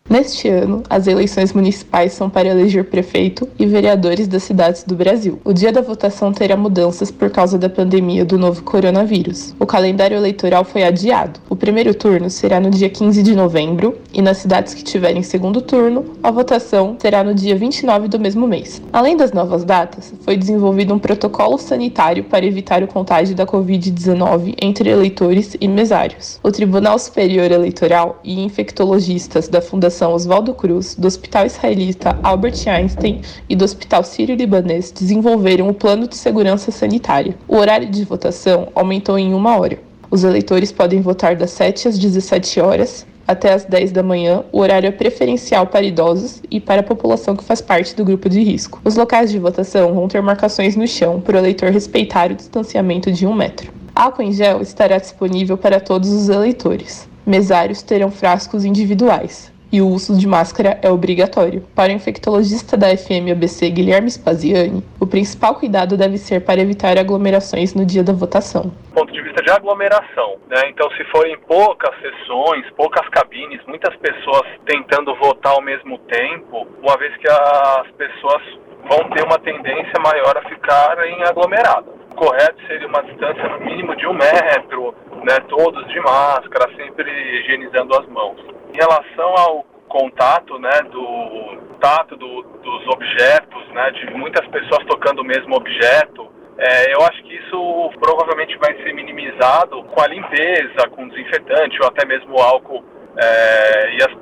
Neste 0.10 0.48
ano, 0.48 0.82
as 0.90 1.06
eleições 1.06 1.54
municipais 1.54 2.14
são 2.14 2.32
para 2.32 2.48
eleger 2.48 2.86
prefeito 2.86 3.48
e 3.60 3.68
vereadores 3.68 4.28
das 4.28 4.42
cidades 4.42 4.84
do 4.84 4.96
Brasil. 4.96 5.40
O 5.44 5.54
dia 5.54 5.72
da 5.72 5.82
votação 5.82 6.34
terá 6.34 6.58
mudanças 6.58 7.12
por 7.12 7.30
causa 7.30 7.60
da 7.60 7.70
pandemia 7.70 8.26
do 8.26 8.36
novo 8.36 8.64
coronavírus. 8.64 9.54
O 9.60 9.68
calendário 9.68 10.18
eleitoral 10.18 10.66
foi 10.66 10.82
adiado. 10.82 11.40
O 11.48 11.56
primeiro 11.56 11.94
turno 11.94 12.28
será 12.28 12.60
no 12.60 12.72
dia 12.72 12.90
15 12.90 13.22
de 13.22 13.36
novembro 13.36 14.00
e 14.12 14.20
nas 14.20 14.38
cidades 14.38 14.74
que 14.74 14.84
tiverem 14.84 15.22
segundo 15.22 15.62
turno, 15.62 16.04
a 16.24 16.32
votação 16.32 16.98
será 17.00 17.24
no 17.24 17.36
dia 17.36 17.56
29 17.56 18.08
do 18.08 18.20
mesmo 18.20 18.48
mês. 18.48 18.82
Além 18.92 19.16
das 19.16 19.32
novas 19.32 19.64
datas, 19.64 20.12
foi 20.22 20.36
desenvolvido 20.36 20.92
um 20.92 20.98
protocolo 20.98 21.60
sanitário 21.60 22.24
para 22.24 22.44
evitar 22.44 22.82
o 22.82 22.88
contágio 22.88 23.36
da 23.36 23.46
Covid-19 23.46 24.56
entre 24.60 24.90
eleitores 24.90 25.56
e 25.62 25.68
mesários. 25.68 26.40
O 26.42 26.52
Tribunal 26.52 26.98
Superior 26.98 27.52
Eleitoral 27.52 28.20
e 28.24 28.44
infectologistas 28.44 29.48
da 29.48 29.62
Fundação 29.62 29.99
Fundação 30.00 30.14
Oswaldo 30.14 30.54
Cruz, 30.54 30.96
do 30.96 31.08
Hospital 31.08 31.46
Israelita 31.46 32.18
Albert 32.24 32.70
Einstein 32.70 33.20
e 33.50 33.56
do 33.56 33.66
Hospital 33.66 34.02
Sírio-Libanês 34.02 34.92
desenvolveram 34.92 35.68
o 35.68 35.74
Plano 35.74 36.08
de 36.08 36.16
Segurança 36.16 36.72
Sanitária. 36.72 37.36
O 37.50 37.58
horário 37.58 37.90
de 37.90 38.06
votação 38.06 38.70
aumentou 38.74 39.20
em 39.20 39.34
uma 39.34 39.60
hora. 39.60 39.78
Os 40.10 40.24
eleitores 40.24 40.72
podem 40.72 41.02
votar 41.02 41.36
das 41.36 41.52
7 41.52 41.90
às 41.90 42.00
17 42.00 42.62
horas 42.62 43.06
até 43.28 43.52
às 43.52 43.66
10 43.66 43.92
da 43.92 44.02
manhã, 44.02 44.44
o 44.54 44.60
horário 44.60 44.88
é 44.88 44.92
preferencial 44.92 45.68
para 45.68 45.86
idosos 45.86 46.42
e 46.50 46.62
para 46.62 46.80
a 46.80 46.84
população 46.84 47.36
que 47.36 47.44
faz 47.44 47.62
parte 47.62 47.94
do 47.94 48.06
grupo 48.06 48.30
de 48.30 48.42
risco. 48.42 48.80
Os 48.86 48.96
locais 48.96 49.30
de 49.30 49.38
votação 49.38 49.94
vão 49.94 50.08
ter 50.08 50.22
marcações 50.22 50.78
no 50.78 50.88
chão 50.88 51.20
para 51.20 51.36
o 51.36 51.40
eleitor 51.40 51.72
respeitar 51.72 52.32
o 52.32 52.36
distanciamento 52.36 53.12
de 53.12 53.28
um 53.28 53.36
metro. 53.36 53.72
Álcool 53.94 54.24
em 54.24 54.32
gel 54.32 54.62
estará 54.62 54.98
disponível 54.98 55.58
para 55.58 55.80
todos 55.82 56.10
os 56.10 56.30
eleitores. 56.30 57.08
Mesários 57.26 57.82
terão 57.82 58.10
frascos 58.10 58.64
individuais 58.64 59.52
e 59.72 59.82
o 59.82 59.88
uso 59.88 60.18
de 60.18 60.28
máscara 60.28 60.80
é 60.82 60.90
obrigatório. 60.90 61.62
Para 61.76 61.92
o 61.92 61.96
infectologista 61.96 62.76
da 62.76 62.96
FMABC 62.96 63.70
Guilherme 63.70 64.10
Spaziani, 64.10 64.84
o 65.00 65.06
principal 65.06 65.56
cuidado 65.56 65.96
deve 65.96 66.18
ser 66.18 66.42
para 66.42 66.62
evitar 66.62 66.98
aglomerações 66.98 67.74
no 67.74 67.86
dia 67.86 68.04
da 68.04 68.14
votação. 68.14 68.64
Do 68.64 68.94
ponto 68.94 69.14
de 69.14 69.22
vista 69.22 69.42
de 69.42 69.52
aglomeração, 69.52 70.38
né? 70.50 70.62
então 70.70 70.90
se 70.92 71.04
forem 71.06 71.38
poucas 71.48 71.94
sessões, 72.02 72.66
poucas 72.76 73.08
cabines, 73.10 73.62
muitas 73.68 73.96
pessoas 73.98 74.44
tentando 74.66 75.16
votar 75.16 75.54
ao 75.54 75.62
mesmo 75.62 75.98
tempo, 76.00 76.68
uma 76.82 76.98
vez 76.98 77.16
que 77.18 77.30
as 77.30 77.88
pessoas 77.98 78.42
vão 78.88 79.10
ter 79.12 79.24
uma 79.24 79.38
tendência 79.40 80.00
maior 80.02 80.38
a 80.38 80.50
ficarem 80.50 81.24
aglomeradas. 81.24 81.94
O 82.12 82.16
correto 82.16 82.58
seria 82.68 82.88
uma 82.88 83.04
distância 83.04 83.48
no 83.48 83.60
mínimo 83.60 83.96
de 83.96 84.08
um 84.08 84.14
metro, 84.14 84.96
né, 85.24 85.40
todos 85.48 85.88
de 85.88 86.00
máscara, 86.02 86.70
sempre 86.76 87.10
higienizando 87.40 87.96
as 87.98 88.08
mãos. 88.08 88.40
Em 88.70 88.78
relação 88.78 89.34
ao 89.38 89.64
contato, 89.88 90.60
né, 90.60 90.82
do 90.92 91.58
tato 91.80 92.16
do, 92.16 92.44
dos 92.44 92.88
objetos, 92.88 93.68
né, 93.70 93.92
de 93.92 94.14
muitas 94.14 94.46
pessoas 94.48 94.86
tocando 94.86 95.22
o 95.22 95.26
mesmo 95.26 95.56
objeto, 95.56 96.30
é, 96.58 96.94
eu 96.94 97.02
acho 97.04 97.24
que 97.24 97.36
isso 97.36 97.92
provavelmente 98.00 98.58
vai 98.58 98.76
ser 98.84 98.94
minimizado 98.94 99.82
com 99.84 100.02
a 100.02 100.08
limpeza, 100.08 100.90
com 100.92 101.08
desinfetante 101.08 101.82
ou 101.82 101.88
até 101.88 102.06
mesmo 102.06 102.38
álcool 102.38 102.84
é, 103.18 103.96
e, 103.96 104.04
as, 104.04 104.14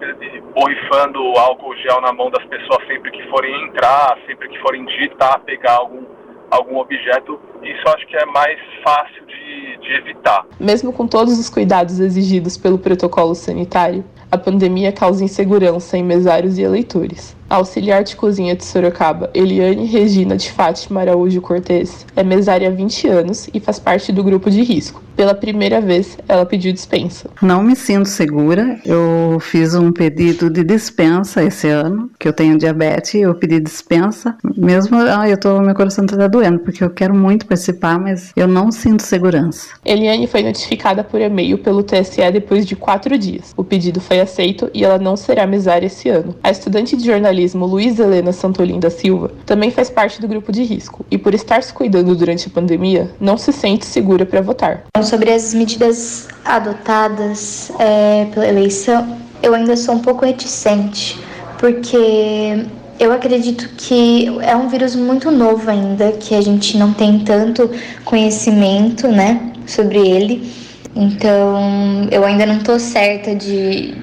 borrifando 0.53 1.19
álcool 1.37 1.75
gel 1.77 1.99
na 1.99 2.13
mão 2.13 2.29
das 2.29 2.43
pessoas 2.45 2.85
sempre 2.87 3.11
que 3.11 3.27
forem 3.29 3.65
entrar, 3.65 4.17
sempre 4.25 4.49
que 4.49 4.59
forem 4.59 4.85
digitar, 4.85 5.39
pegar 5.41 5.77
algum, 5.77 6.03
algum 6.49 6.77
objeto. 6.77 7.39
Isso 7.63 7.87
acho 7.87 8.07
que 8.07 8.15
é 8.15 8.25
mais 8.25 8.57
fácil 8.83 9.25
de, 9.25 9.77
de 9.77 9.93
evitar. 9.93 10.45
Mesmo 10.59 10.93
com 10.93 11.07
todos 11.07 11.37
os 11.39 11.49
cuidados 11.49 11.99
exigidos 11.99 12.57
pelo 12.57 12.77
protocolo 12.77 13.35
sanitário, 13.35 14.03
a 14.29 14.37
pandemia 14.37 14.91
causa 14.91 15.23
insegurança 15.23 15.97
em 15.97 16.03
mesários 16.03 16.57
e 16.57 16.61
eleitores. 16.61 17.35
A 17.49 17.55
auxiliar 17.55 18.03
de 18.03 18.15
cozinha 18.15 18.55
de 18.55 18.65
Sorocaba, 18.65 19.29
Eliane 19.33 19.85
Regina 19.85 20.35
de 20.35 20.51
Fátima 20.51 21.01
Araújo 21.01 21.41
Cortes, 21.41 22.05
é 22.15 22.23
mesária 22.23 22.67
há 22.67 22.71
20 22.71 23.07
anos 23.07 23.49
e 23.53 23.59
faz 23.59 23.79
parte 23.79 24.11
do 24.11 24.23
grupo 24.23 24.51
de 24.51 24.61
risco. 24.61 25.06
Pela 25.17 25.33
primeira 25.33 25.81
vez, 25.81 26.15
ela 26.27 26.45
pediu 26.45 26.71
dispensa. 26.71 27.27
Não 27.41 27.63
me 27.63 27.75
sinto 27.75 28.07
segura. 28.07 28.79
Eu 28.85 29.39
fiz 29.39 29.73
um 29.73 29.91
pedido 29.91 30.47
de 30.47 30.63
dispensa 30.63 31.43
esse 31.43 31.67
ano, 31.67 32.11
que 32.19 32.27
eu 32.27 32.33
tenho 32.33 32.55
diabetes, 32.55 33.15
eu 33.15 33.33
pedi 33.33 33.59
dispensa. 33.59 34.37
Mesmo, 34.55 34.95
ah, 34.99 35.27
eu 35.27 35.35
tô, 35.35 35.59
meu 35.59 35.73
coração 35.73 36.05
está 36.05 36.27
doendo, 36.27 36.59
porque 36.59 36.83
eu 36.83 36.91
quero 36.91 37.15
muito 37.15 37.47
participar, 37.47 37.99
mas 37.99 38.31
eu 38.35 38.47
não 38.47 38.71
sinto 38.71 39.01
segurança. 39.01 39.69
Eliane 39.83 40.27
foi 40.27 40.43
notificada 40.43 41.03
por 41.03 41.19
e-mail 41.19 41.57
pelo 41.57 41.81
TSE 41.81 42.29
depois 42.31 42.63
de 42.63 42.75
quatro 42.75 43.17
dias. 43.17 43.55
O 43.57 43.63
pedido 43.63 43.99
foi 43.99 44.19
aceito 44.19 44.69
e 44.71 44.85
ela 44.85 44.99
não 44.99 45.17
será 45.17 45.47
mesária 45.47 45.87
esse 45.87 46.09
ano. 46.09 46.35
A 46.43 46.51
estudante 46.51 46.95
de 46.95 47.03
jornalismo 47.03 47.65
Luiz 47.65 47.97
Helena 47.97 48.31
Santolin 48.31 48.79
da 48.79 48.91
Silva 48.91 49.31
também 49.47 49.71
faz 49.71 49.89
parte 49.89 50.21
do 50.21 50.27
grupo 50.27 50.51
de 50.51 50.61
risco 50.61 51.03
e, 51.09 51.17
por 51.17 51.33
estar 51.33 51.63
se 51.63 51.73
cuidando 51.73 52.15
durante 52.15 52.47
a 52.47 52.51
pandemia, 52.51 53.09
não 53.19 53.35
se 53.35 53.51
sente 53.51 53.83
segura 53.83 54.23
para 54.23 54.41
votar 54.41 54.83
sobre 55.07 55.31
as 55.31 55.53
medidas 55.53 56.27
adotadas 56.43 57.71
é, 57.79 58.25
pela 58.33 58.47
eleição, 58.47 59.17
eu 59.41 59.53
ainda 59.53 59.77
sou 59.77 59.95
um 59.95 59.99
pouco 59.99 60.25
reticente, 60.25 61.17
porque 61.57 62.65
eu 62.99 63.11
acredito 63.13 63.69
que 63.77 64.27
é 64.41 64.55
um 64.55 64.67
vírus 64.67 64.95
muito 64.95 65.31
novo 65.31 65.69
ainda, 65.69 66.11
que 66.11 66.35
a 66.35 66.41
gente 66.41 66.77
não 66.77 66.93
tem 66.93 67.19
tanto 67.19 67.69
conhecimento, 68.03 69.07
né, 69.07 69.53
sobre 69.65 69.99
ele. 69.99 70.51
Então, 70.95 72.07
eu 72.11 72.25
ainda 72.25 72.45
não 72.45 72.57
estou 72.57 72.79
certa 72.79 73.35
de, 73.35 73.93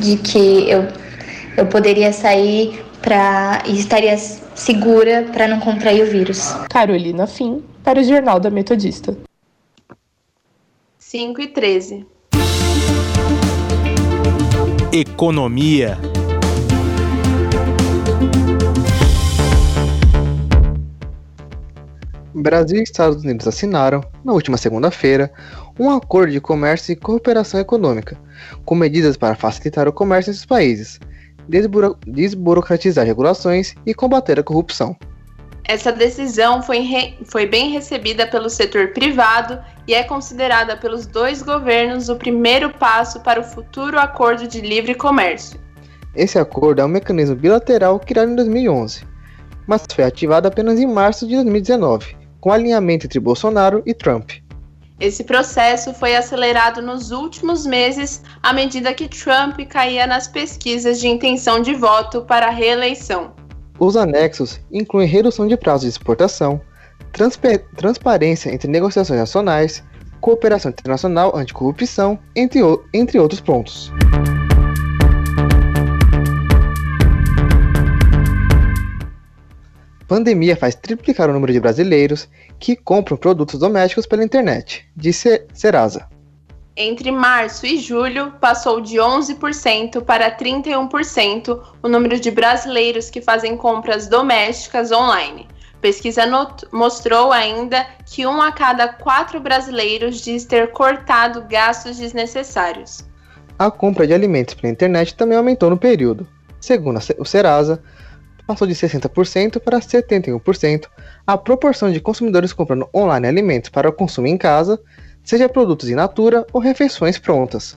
de 0.00 0.16
que 0.18 0.70
eu, 0.70 0.86
eu 1.56 1.66
poderia 1.66 2.12
sair 2.12 2.82
para 3.02 3.62
e 3.66 3.78
estaria 3.78 4.16
segura 4.54 5.26
para 5.32 5.48
não 5.48 5.60
contrair 5.60 6.02
o 6.02 6.06
vírus. 6.06 6.54
Carolina 6.70 7.26
Fim, 7.26 7.62
para 7.82 8.00
o 8.00 8.04
Jornal 8.04 8.38
da 8.38 8.50
Metodista. 8.50 9.25
5 11.08 11.40
e 11.40 11.46
13. 11.46 12.04
Economia. 14.92 15.96
Brasil 22.34 22.80
e 22.80 22.82
Estados 22.82 23.22
Unidos 23.22 23.46
assinaram, 23.46 24.02
na 24.24 24.32
última 24.32 24.56
segunda-feira, 24.56 25.32
um 25.78 25.90
acordo 25.90 26.32
de 26.32 26.40
comércio 26.40 26.92
e 26.92 26.96
cooperação 26.96 27.60
econômica, 27.60 28.18
com 28.64 28.74
medidas 28.74 29.16
para 29.16 29.36
facilitar 29.36 29.86
o 29.86 29.92
comércio 29.92 30.30
entre 30.30 30.40
os 30.40 30.44
países, 30.46 30.98
desburo 31.48 31.96
desburocratizar 32.04 33.06
regulações 33.06 33.76
e 33.86 33.94
combater 33.94 34.40
a 34.40 34.42
corrupção. 34.42 34.96
Essa 35.68 35.90
decisão 35.90 36.62
foi, 36.62 37.16
foi 37.24 37.44
bem 37.44 37.72
recebida 37.72 38.24
pelo 38.24 38.48
setor 38.48 38.92
privado 38.92 39.58
e 39.86 39.94
é 39.94 40.04
considerada 40.04 40.76
pelos 40.76 41.06
dois 41.06 41.42
governos 41.42 42.08
o 42.08 42.14
primeiro 42.14 42.70
passo 42.70 43.18
para 43.20 43.40
o 43.40 43.44
futuro 43.44 43.98
acordo 43.98 44.46
de 44.46 44.60
livre 44.60 44.94
comércio. 44.94 45.58
Esse 46.14 46.38
acordo 46.38 46.80
é 46.80 46.84
um 46.84 46.88
mecanismo 46.88 47.34
bilateral 47.34 47.98
criado 47.98 48.30
em 48.30 48.36
2011, 48.36 49.04
mas 49.66 49.84
foi 49.92 50.04
ativado 50.04 50.46
apenas 50.46 50.78
em 50.78 50.86
março 50.86 51.26
de 51.26 51.34
2019, 51.34 52.16
com 52.40 52.52
alinhamento 52.52 53.06
entre 53.06 53.18
Bolsonaro 53.18 53.82
e 53.84 53.92
Trump. 53.92 54.30
Esse 55.00 55.24
processo 55.24 55.92
foi 55.92 56.14
acelerado 56.14 56.80
nos 56.80 57.10
últimos 57.10 57.66
meses 57.66 58.22
à 58.40 58.52
medida 58.52 58.94
que 58.94 59.08
Trump 59.08 59.58
caía 59.68 60.06
nas 60.06 60.28
pesquisas 60.28 61.00
de 61.00 61.08
intenção 61.08 61.60
de 61.60 61.74
voto 61.74 62.22
para 62.22 62.46
a 62.46 62.50
reeleição. 62.50 63.34
Os 63.78 63.94
anexos 63.94 64.58
incluem 64.72 65.06
redução 65.06 65.46
de 65.46 65.56
prazo 65.56 65.82
de 65.82 65.90
exportação, 65.90 66.60
transparência 67.76 68.50
entre 68.50 68.70
negociações 68.70 69.20
nacionais, 69.20 69.84
cooperação 70.20 70.70
internacional 70.70 71.36
anticorrupção, 71.36 72.18
entre, 72.34 72.60
entre 72.92 73.18
outros 73.18 73.40
pontos. 73.40 73.92
Pandemia 80.08 80.56
faz 80.56 80.74
triplicar 80.74 81.28
o 81.28 81.32
número 81.32 81.52
de 81.52 81.60
brasileiros 81.60 82.28
que 82.58 82.76
compram 82.76 83.16
produtos 83.16 83.60
domésticos 83.60 84.06
pela 84.06 84.24
internet, 84.24 84.86
disse 84.96 85.44
Serasa. 85.52 86.15
Entre 86.76 87.10
março 87.10 87.64
e 87.64 87.78
julho, 87.78 88.32
passou 88.40 88.80
de 88.80 88.96
11% 88.96 90.04
para 90.04 90.36
31% 90.36 91.62
o 91.82 91.88
número 91.88 92.20
de 92.20 92.30
brasileiros 92.30 93.08
que 93.08 93.22
fazem 93.22 93.56
compras 93.56 94.08
domésticas 94.08 94.92
online, 94.92 95.48
Pesquisa 95.80 96.22
mostrou 96.72 97.32
ainda 97.32 97.86
que 98.06 98.26
um 98.26 98.40
a 98.40 98.50
cada 98.50 98.88
quatro 98.88 99.38
brasileiros 99.38 100.20
diz 100.20 100.44
ter 100.44 100.72
cortado 100.72 101.42
gastos 101.48 101.98
desnecessários. 101.98 103.04
A 103.58 103.70
compra 103.70 104.06
de 104.06 104.12
alimentos 104.12 104.54
pela 104.54 104.72
internet 104.72 105.14
também 105.14 105.36
aumentou 105.36 105.70
no 105.70 105.78
período. 105.78 106.26
Segundo 106.60 106.98
o 107.18 107.24
Serasa, 107.24 107.82
passou 108.46 108.66
de 108.66 108.74
60% 108.74 109.60
para 109.60 109.78
71% 109.78 110.86
a 111.26 111.38
proporção 111.38 111.92
de 111.92 112.00
consumidores 112.00 112.52
comprando 112.52 112.88
online 112.94 113.28
alimentos 113.28 113.70
para 113.70 113.88
o 113.88 113.92
consumo 113.92 114.26
em 114.26 114.36
casa, 114.36 114.80
seja 115.26 115.48
produtos 115.48 115.90
in 115.90 115.96
natura 115.96 116.46
ou 116.52 116.60
refeições 116.60 117.18
prontas. 117.18 117.76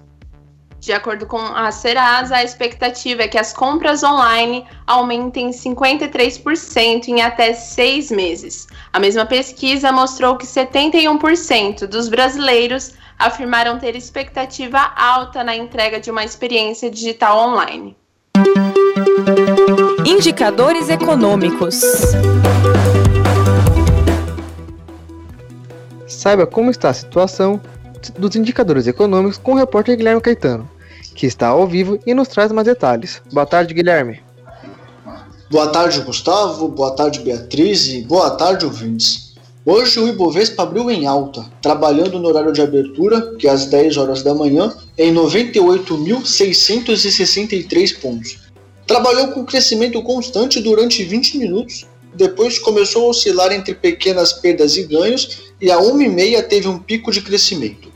De 0.79 0.93
acordo 0.93 1.25
com 1.25 1.37
a 1.37 1.69
Serasa, 1.71 2.37
a 2.37 2.43
expectativa 2.43 3.23
é 3.23 3.27
que 3.27 3.37
as 3.37 3.51
compras 3.51 4.01
online 4.01 4.65
aumentem 4.87 5.49
53% 5.49 7.09
em 7.09 7.21
até 7.21 7.53
seis 7.53 8.09
meses. 8.09 8.65
A 8.93 8.99
mesma 8.99 9.25
pesquisa 9.25 9.91
mostrou 9.91 10.37
que 10.37 10.45
71% 10.45 11.85
dos 11.85 12.07
brasileiros 12.07 12.93
afirmaram 13.17 13.77
ter 13.77 13.93
expectativa 13.97 14.79
alta 14.95 15.43
na 15.43 15.53
entrega 15.53 15.99
de 15.99 16.09
uma 16.09 16.23
experiência 16.23 16.89
digital 16.89 17.49
online. 17.49 17.97
Indicadores 20.05 20.87
econômicos. 20.87 21.81
Saiba 26.09 26.47
como 26.47 26.71
está 26.71 26.89
a 26.89 26.93
situação 26.93 27.61
dos 28.17 28.35
indicadores 28.35 28.87
econômicos 28.87 29.37
com 29.37 29.53
o 29.53 29.55
repórter 29.55 29.95
Guilherme 29.95 30.19
Caetano, 30.19 30.67
que 31.13 31.27
está 31.27 31.47
ao 31.47 31.67
vivo 31.67 31.99
e 32.05 32.13
nos 32.13 32.27
traz 32.27 32.51
mais 32.51 32.65
detalhes. 32.65 33.21
Boa 33.31 33.45
tarde, 33.45 33.73
Guilherme. 33.73 34.19
Boa 35.51 35.67
tarde, 35.67 36.01
Gustavo. 36.01 36.67
Boa 36.67 36.95
tarde, 36.95 37.19
Beatriz. 37.19 37.87
E 37.87 38.01
boa 38.01 38.31
tarde, 38.31 38.65
ouvintes. 38.65 39.29
Hoje 39.65 39.99
o 39.99 40.07
Ibovespa 40.07 40.63
abriu 40.63 40.89
em 40.89 41.05
alta, 41.05 41.45
trabalhando 41.61 42.17
no 42.17 42.29
horário 42.29 42.51
de 42.51 42.61
abertura, 42.61 43.35
que 43.35 43.47
é 43.47 43.51
às 43.51 43.65
10 43.65 43.97
horas 43.97 44.23
da 44.23 44.33
manhã, 44.33 44.73
em 44.97 45.13
98.663 45.13 47.99
pontos. 47.99 48.49
Trabalhou 48.87 49.27
com 49.27 49.45
crescimento 49.45 50.01
constante 50.01 50.59
durante 50.59 51.03
20 51.03 51.37
minutos, 51.37 51.85
depois 52.13 52.59
começou 52.59 53.05
a 53.05 53.09
oscilar 53.09 53.51
entre 53.51 53.73
pequenas 53.75 54.33
perdas 54.33 54.75
e 54.77 54.83
ganhos 54.83 55.51
e 55.61 55.71
a 55.71 55.77
1,5 55.77 56.47
teve 56.47 56.67
um 56.67 56.79
pico 56.79 57.11
de 57.11 57.21
crescimento. 57.21 57.89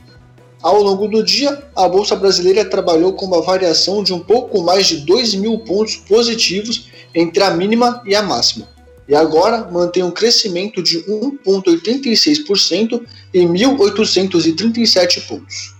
Ao 0.62 0.82
longo 0.82 1.06
do 1.08 1.22
dia, 1.22 1.62
a 1.76 1.86
Bolsa 1.86 2.16
Brasileira 2.16 2.64
trabalhou 2.64 3.12
com 3.12 3.26
uma 3.26 3.42
variação 3.42 4.02
de 4.02 4.14
um 4.14 4.20
pouco 4.20 4.62
mais 4.62 4.86
de 4.86 4.96
2 5.04 5.34
mil 5.34 5.58
pontos 5.58 5.96
positivos 5.96 6.88
entre 7.14 7.42
a 7.42 7.50
mínima 7.50 8.02
e 8.06 8.14
a 8.14 8.22
máxima, 8.22 8.66
e 9.06 9.14
agora 9.14 9.68
mantém 9.70 10.02
um 10.02 10.10
crescimento 10.10 10.82
de 10.82 11.04
1,86% 11.04 13.02
em 13.34 13.46
1.837 13.46 15.26
pontos. 15.26 15.74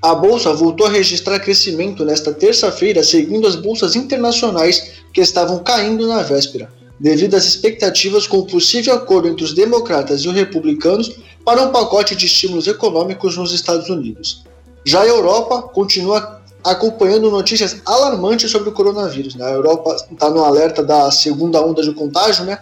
A 0.00 0.14
bolsa 0.14 0.54
voltou 0.54 0.86
a 0.86 0.90
registrar 0.90 1.38
crescimento 1.40 2.04
nesta 2.04 2.32
terça-feira, 2.32 3.04
seguindo 3.04 3.46
as 3.46 3.56
bolsas 3.56 3.96
internacionais 3.96 5.02
que 5.12 5.20
estavam 5.20 5.58
caindo 5.58 6.06
na 6.06 6.22
véspera, 6.22 6.72
devido 6.98 7.34
às 7.34 7.44
expectativas 7.44 8.26
com 8.26 8.38
o 8.38 8.46
possível 8.46 8.94
acordo 8.94 9.28
entre 9.28 9.44
os 9.44 9.54
democratas 9.54 10.22
e 10.22 10.28
os 10.28 10.34
republicanos 10.34 11.18
para 11.44 11.62
um 11.62 11.70
pacote 11.70 12.16
de 12.16 12.26
estímulos 12.26 12.66
econômicos 12.66 13.36
nos 13.36 13.52
Estados 13.52 13.88
Unidos. 13.88 14.44
Já 14.84 15.02
a 15.02 15.06
Europa 15.06 15.62
continua 15.62 16.38
acompanhando 16.64 17.30
notícias 17.30 17.80
alarmantes 17.86 18.50
sobre 18.50 18.68
o 18.68 18.72
coronavírus. 18.72 19.34
Né? 19.34 19.44
A 19.44 19.50
Europa 19.50 19.96
está 20.10 20.28
no 20.30 20.44
alerta 20.44 20.82
da 20.82 21.10
segunda 21.10 21.64
onda 21.64 21.82
de 21.82 21.92
contágio, 21.92 22.44
né? 22.44 22.58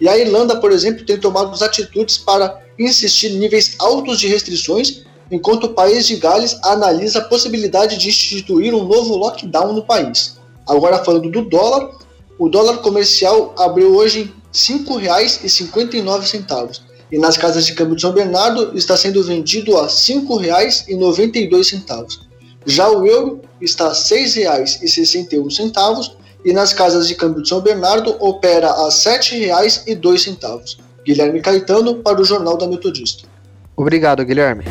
E 0.00 0.08
a 0.08 0.16
Irlanda, 0.16 0.56
por 0.56 0.72
exemplo, 0.72 1.04
tem 1.04 1.18
tomado 1.18 1.62
atitudes 1.62 2.16
para 2.16 2.58
insistir 2.78 3.32
em 3.32 3.38
níveis 3.38 3.74
altos 3.78 4.18
de 4.18 4.28
restrições, 4.28 5.02
enquanto 5.30 5.64
o 5.64 5.74
país 5.74 6.06
de 6.06 6.16
Gales 6.16 6.58
analisa 6.62 7.18
a 7.18 7.24
possibilidade 7.24 7.98
de 7.98 8.08
instituir 8.08 8.74
um 8.74 8.84
novo 8.84 9.16
lockdown 9.16 9.72
no 9.72 9.82
país. 9.82 10.38
Agora 10.66 11.04
falando 11.04 11.30
do 11.30 11.42
dólar, 11.42 11.90
o 12.40 12.48
dólar 12.48 12.78
comercial 12.78 13.54
abriu 13.58 13.94
hoje 13.94 14.20
em 14.20 14.24
R$ 14.24 14.32
5,59 14.54 16.80
e 17.12 17.18
nas 17.18 17.36
casas 17.36 17.66
de 17.66 17.74
câmbio 17.74 17.94
de 17.94 18.00
São 18.00 18.12
Bernardo 18.12 18.74
está 18.74 18.96
sendo 18.96 19.22
vendido 19.22 19.76
a 19.76 19.82
R$ 19.82 19.88
5,92. 19.88 22.20
Já 22.64 22.88
o 22.88 23.06
euro 23.06 23.42
está 23.60 23.88
a 23.88 23.92
R$ 23.92 23.94
6,61 23.94 26.14
e 26.42 26.54
nas 26.54 26.72
casas 26.72 27.06
de 27.06 27.14
câmbio 27.14 27.42
de 27.42 27.50
São 27.50 27.60
Bernardo 27.60 28.16
opera 28.18 28.70
a 28.70 28.84
R$ 28.84 28.90
7,02. 28.90 30.78
Guilherme 31.04 31.42
Caetano 31.42 31.96
para 31.96 32.22
o 32.22 32.24
Jornal 32.24 32.56
da 32.56 32.66
Metodista. 32.66 33.28
Obrigado, 33.76 34.24
Guilherme. 34.24 34.64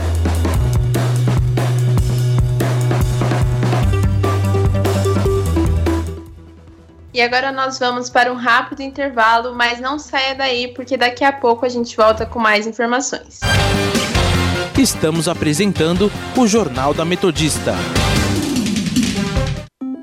E 7.12 7.22
agora 7.22 7.52
nós 7.52 7.80
vamos 7.80 8.10
para 8.10 8.32
um 8.32 8.36
rápido 8.36 8.82
intervalo, 8.82 9.56
mas 9.56 9.80
não 9.80 9.98
saia 9.98 10.36
daí, 10.36 10.68
porque 10.68 10.96
daqui 10.96 11.24
a 11.24 11.32
pouco 11.32 11.66
a 11.66 11.70
gente 11.70 11.96
volta 11.98 12.26
com 12.26 12.38
mais 12.38 12.68
informações. 12.68 13.40
Estamos 14.78 15.28
apresentando 15.28 16.12
o 16.38 16.48
Jornal 16.48 16.94
da 16.94 17.04
Metodista. 17.04 17.74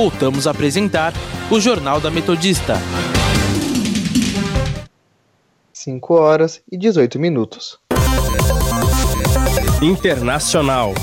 voltamos 0.00 0.46
a 0.46 0.52
apresentar 0.52 1.12
o 1.50 1.60
Jornal 1.60 2.00
da 2.00 2.10
Metodista. 2.10 2.76
5 5.74 6.14
horas 6.14 6.62
e 6.72 6.78
18 6.78 7.18
minutos. 7.18 7.78
Internacional. 9.82 10.94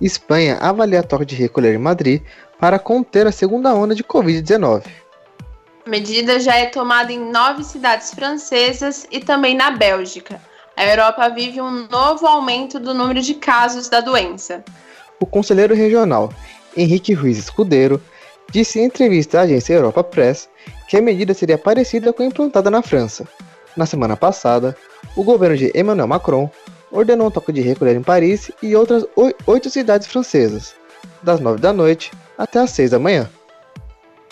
Espanha 0.00 0.56
avalia 0.56 1.02
toque 1.02 1.26
de 1.26 1.34
recolher 1.34 1.74
em 1.74 1.78
Madrid 1.78 2.22
para 2.58 2.78
conter 2.78 3.26
a 3.26 3.32
segunda 3.32 3.74
onda 3.74 3.94
de 3.94 4.02
Covid-19. 4.02 4.86
A 5.84 5.90
medida 5.90 6.40
já 6.40 6.56
é 6.56 6.64
tomada 6.64 7.12
em 7.12 7.30
nove 7.30 7.62
cidades 7.62 8.14
francesas 8.14 9.06
e 9.10 9.20
também 9.20 9.54
na 9.54 9.70
Bélgica 9.70 10.40
a 10.80 10.86
Europa 10.86 11.28
vive 11.28 11.60
um 11.60 11.86
novo 11.90 12.26
aumento 12.26 12.80
do 12.80 12.94
número 12.94 13.20
de 13.20 13.34
casos 13.34 13.90
da 13.90 14.00
doença. 14.00 14.64
O 15.20 15.26
conselheiro 15.26 15.74
regional 15.74 16.32
Henrique 16.74 17.12
Ruiz 17.12 17.36
Escudeiro 17.36 18.00
disse 18.50 18.80
em 18.80 18.84
entrevista 18.84 19.40
à 19.40 19.42
agência 19.42 19.74
Europa 19.74 20.02
Press 20.02 20.48
que 20.88 20.96
a 20.96 21.02
medida 21.02 21.34
seria 21.34 21.58
parecida 21.58 22.14
com 22.14 22.22
a 22.22 22.26
implantada 22.26 22.70
na 22.70 22.80
França. 22.80 23.28
Na 23.76 23.84
semana 23.84 24.16
passada, 24.16 24.74
o 25.14 25.22
governo 25.22 25.54
de 25.54 25.70
Emmanuel 25.78 26.08
Macron 26.08 26.50
ordenou 26.90 27.26
um 27.26 27.30
toque 27.30 27.52
de 27.52 27.60
recolher 27.60 27.94
em 27.94 28.02
Paris 28.02 28.50
e 28.62 28.74
outras 28.74 29.04
oito 29.46 29.68
cidades 29.68 30.06
francesas, 30.06 30.74
das 31.22 31.40
nove 31.40 31.60
da 31.60 31.74
noite 31.74 32.10
até 32.38 32.58
as 32.58 32.70
seis 32.70 32.90
da 32.90 32.98
manhã. 32.98 33.28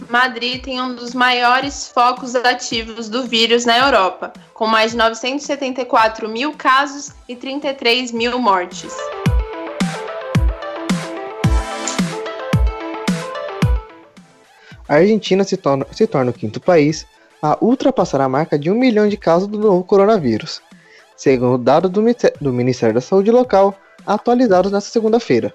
Madrid 0.09 0.63
tem 0.63 0.81
um 0.81 0.95
dos 0.95 1.15
maiores 1.15 1.89
focos 1.89 2.35
ativos 2.35 3.09
do 3.09 3.25
vírus 3.25 3.65
na 3.65 3.79
Europa, 3.79 4.33
com 4.55 4.67
mais 4.67 4.93
de 4.93 4.97
974 4.97 6.29
mil 6.29 6.53
casos 6.55 7.11
e 7.29 7.35
33 7.35 8.13
mil 8.13 8.39
mortes. 8.39 8.95
A 14.89 14.95
Argentina 14.95 15.45
se 15.45 15.57
torna, 15.57 15.87
se 15.93 16.07
torna 16.07 16.31
o 16.31 16.35
quinto 16.35 16.61
país 16.61 17.07
a 17.43 17.59
ultrapassar 17.61 18.21
a 18.21 18.29
marca 18.29 18.59
de 18.59 18.71
um 18.71 18.75
milhão 18.75 19.09
de 19.09 19.17
casos 19.17 19.47
do 19.47 19.59
novo 19.59 19.85
coronavírus, 19.85 20.63
segundo 21.17 21.59
dados 21.59 21.91
do, 21.91 22.03
do 22.41 22.53
Ministério 22.53 22.95
da 22.95 23.01
Saúde 23.01 23.31
local 23.31 23.75
atualizados 24.07 24.73
nesta 24.73 24.91
segunda-feira. 24.91 25.55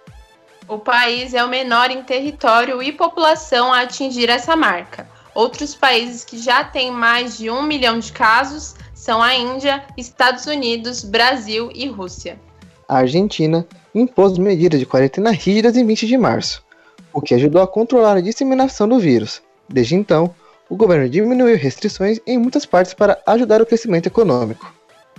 O 0.67 0.77
país 0.77 1.33
é 1.33 1.43
o 1.43 1.49
menor 1.49 1.91
em 1.91 2.03
território 2.03 2.81
e 2.81 2.91
população 2.91 3.73
a 3.73 3.81
atingir 3.81 4.29
essa 4.29 4.55
marca. 4.55 5.07
Outros 5.35 5.75
países 5.75 6.23
que 6.23 6.37
já 6.37 6.63
têm 6.63 6.91
mais 6.91 7.37
de 7.37 7.49
um 7.49 7.63
milhão 7.63 7.99
de 7.99 8.11
casos 8.13 8.75
são 8.93 9.21
a 9.21 9.35
Índia, 9.35 9.83
Estados 9.97 10.45
Unidos, 10.45 11.03
Brasil 11.03 11.69
e 11.73 11.87
Rússia. 11.87 12.39
A 12.87 12.99
Argentina 12.99 13.67
impôs 13.93 14.37
medidas 14.37 14.79
de 14.79 14.85
quarentena 14.85 15.31
rígidas 15.31 15.75
em 15.75 15.85
20 15.85 16.07
de 16.07 16.17
março, 16.17 16.63
o 17.11 17.21
que 17.21 17.33
ajudou 17.33 17.61
a 17.61 17.67
controlar 17.67 18.17
a 18.17 18.21
disseminação 18.21 18.87
do 18.87 18.99
vírus. 18.99 19.41
Desde 19.67 19.95
então, 19.95 20.33
o 20.69 20.75
governo 20.75 21.09
diminuiu 21.09 21.57
restrições 21.57 22.19
em 22.25 22.37
muitas 22.37 22.65
partes 22.65 22.93
para 22.93 23.19
ajudar 23.25 23.61
o 23.61 23.65
crescimento 23.65 24.07
econômico. 24.07 24.73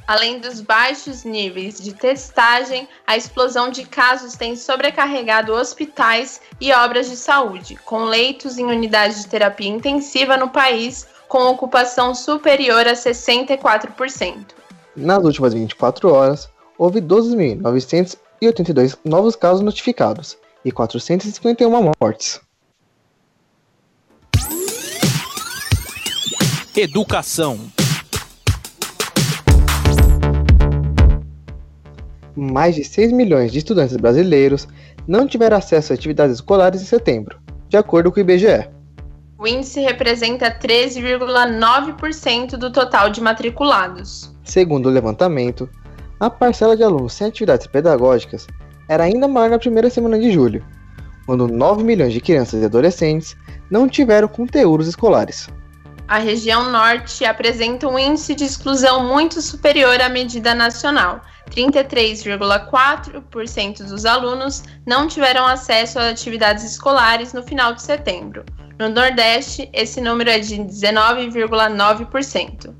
Além 0.06 0.38
dos 0.38 0.60
baixos 0.60 1.24
níveis 1.24 1.80
de 1.80 1.94
testagem, 1.94 2.86
a 3.06 3.16
explosão 3.16 3.70
de 3.70 3.84
casos 3.84 4.34
tem 4.34 4.54
sobrecarregado 4.54 5.54
hospitais 5.54 6.42
e 6.60 6.70
obras 6.72 7.08
de 7.08 7.16
saúde, 7.16 7.76
com 7.76 8.04
leitos 8.04 8.58
em 8.58 8.66
unidades 8.66 9.22
de 9.22 9.28
terapia 9.28 9.70
intensiva 9.70 10.36
no 10.36 10.50
país 10.50 11.06
com 11.26 11.48
ocupação 11.48 12.14
superior 12.14 12.86
a 12.86 12.92
64%. 12.92 14.44
Nas 14.94 15.24
últimas 15.24 15.54
24 15.54 16.12
horas, 16.12 16.50
houve 16.76 17.00
12.982 17.00 18.98
novos 19.04 19.34
casos 19.34 19.62
notificados 19.62 20.36
e 20.64 20.70
451 20.70 21.90
mortes. 21.98 22.40
Educação. 26.76 27.58
Mais 32.36 32.74
de 32.74 32.84
6 32.84 33.12
milhões 33.12 33.52
de 33.52 33.58
estudantes 33.58 33.96
brasileiros 33.96 34.66
não 35.06 35.26
tiveram 35.26 35.56
acesso 35.56 35.92
a 35.92 35.94
atividades 35.94 36.36
escolares 36.36 36.82
em 36.82 36.86
setembro, 36.86 37.38
de 37.68 37.76
acordo 37.76 38.10
com 38.10 38.18
o 38.18 38.20
IBGE. 38.20 38.68
O 39.38 39.46
índice 39.46 39.80
representa 39.80 40.50
13,9% 40.50 42.56
do 42.56 42.72
total 42.72 43.10
de 43.10 43.20
matriculados. 43.20 44.34
Segundo 44.42 44.86
o 44.86 44.92
levantamento, 44.92 45.68
a 46.18 46.30
parcela 46.30 46.76
de 46.76 46.82
alunos 46.82 47.12
sem 47.12 47.26
atividades 47.26 47.66
pedagógicas 47.66 48.46
era 48.88 49.04
ainda 49.04 49.28
maior 49.28 49.50
na 49.50 49.58
primeira 49.58 49.90
semana 49.90 50.18
de 50.18 50.32
julho, 50.32 50.64
quando 51.26 51.48
9 51.48 51.82
milhões 51.82 52.12
de 52.12 52.20
crianças 52.20 52.62
e 52.62 52.64
adolescentes 52.64 53.36
não 53.70 53.88
tiveram 53.88 54.28
conteúdos 54.28 54.88
escolares. 54.88 55.48
A 56.06 56.18
região 56.18 56.70
norte 56.70 57.24
apresenta 57.24 57.88
um 57.88 57.98
índice 57.98 58.34
de 58.34 58.44
exclusão 58.44 59.08
muito 59.08 59.40
superior 59.40 60.02
à 60.02 60.10
medida 60.10 60.54
nacional. 60.54 61.22
33,4% 61.50 63.84
dos 63.84 64.04
alunos 64.04 64.62
não 64.86 65.08
tiveram 65.08 65.46
acesso 65.46 65.98
a 65.98 66.10
atividades 66.10 66.62
escolares 66.62 67.32
no 67.32 67.42
final 67.42 67.72
de 67.74 67.80
setembro. 67.80 68.44
No 68.78 68.90
Nordeste, 68.90 69.70
esse 69.72 69.98
número 70.00 70.28
é 70.28 70.38
de 70.38 70.56
19,9%. 70.56 72.74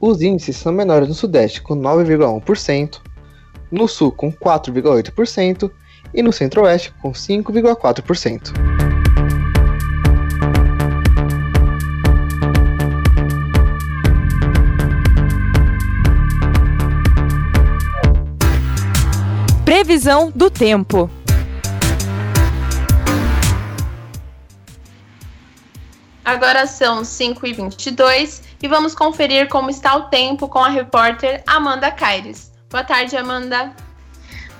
Os 0.00 0.22
índices 0.22 0.56
são 0.56 0.72
menores 0.72 1.08
no 1.08 1.14
Sudeste, 1.14 1.60
com 1.62 1.74
9,1%, 1.74 3.00
no 3.70 3.88
Sul, 3.88 4.12
com 4.12 4.30
4,8% 4.32 5.70
e 6.14 6.22
no 6.22 6.32
Centro-Oeste, 6.32 6.92
com 7.00 7.12
5,4%. 7.12 8.71
Previsão 19.72 20.30
do 20.30 20.50
tempo. 20.50 21.10
Agora 26.22 26.66
são 26.66 27.00
5h22 27.00 28.42
e 28.62 28.68
vamos 28.68 28.94
conferir 28.94 29.48
como 29.48 29.70
está 29.70 29.96
o 29.96 30.10
tempo 30.10 30.46
com 30.46 30.58
a 30.58 30.68
repórter 30.68 31.42
Amanda 31.46 31.90
Caires. 31.90 32.52
Boa 32.68 32.84
tarde, 32.84 33.16
Amanda. 33.16 33.74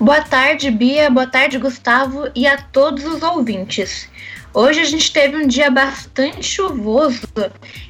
Boa 0.01 0.22
tarde, 0.22 0.70
Bia. 0.70 1.11
Boa 1.11 1.27
tarde, 1.27 1.59
Gustavo 1.59 2.31
e 2.35 2.46
a 2.46 2.57
todos 2.57 3.05
os 3.05 3.22
ouvintes. 3.22 4.09
Hoje 4.55 4.81
a 4.81 4.85
gente 4.85 5.12
teve 5.12 5.37
um 5.37 5.46
dia 5.46 5.70
bastante 5.70 6.42
chuvoso 6.42 7.29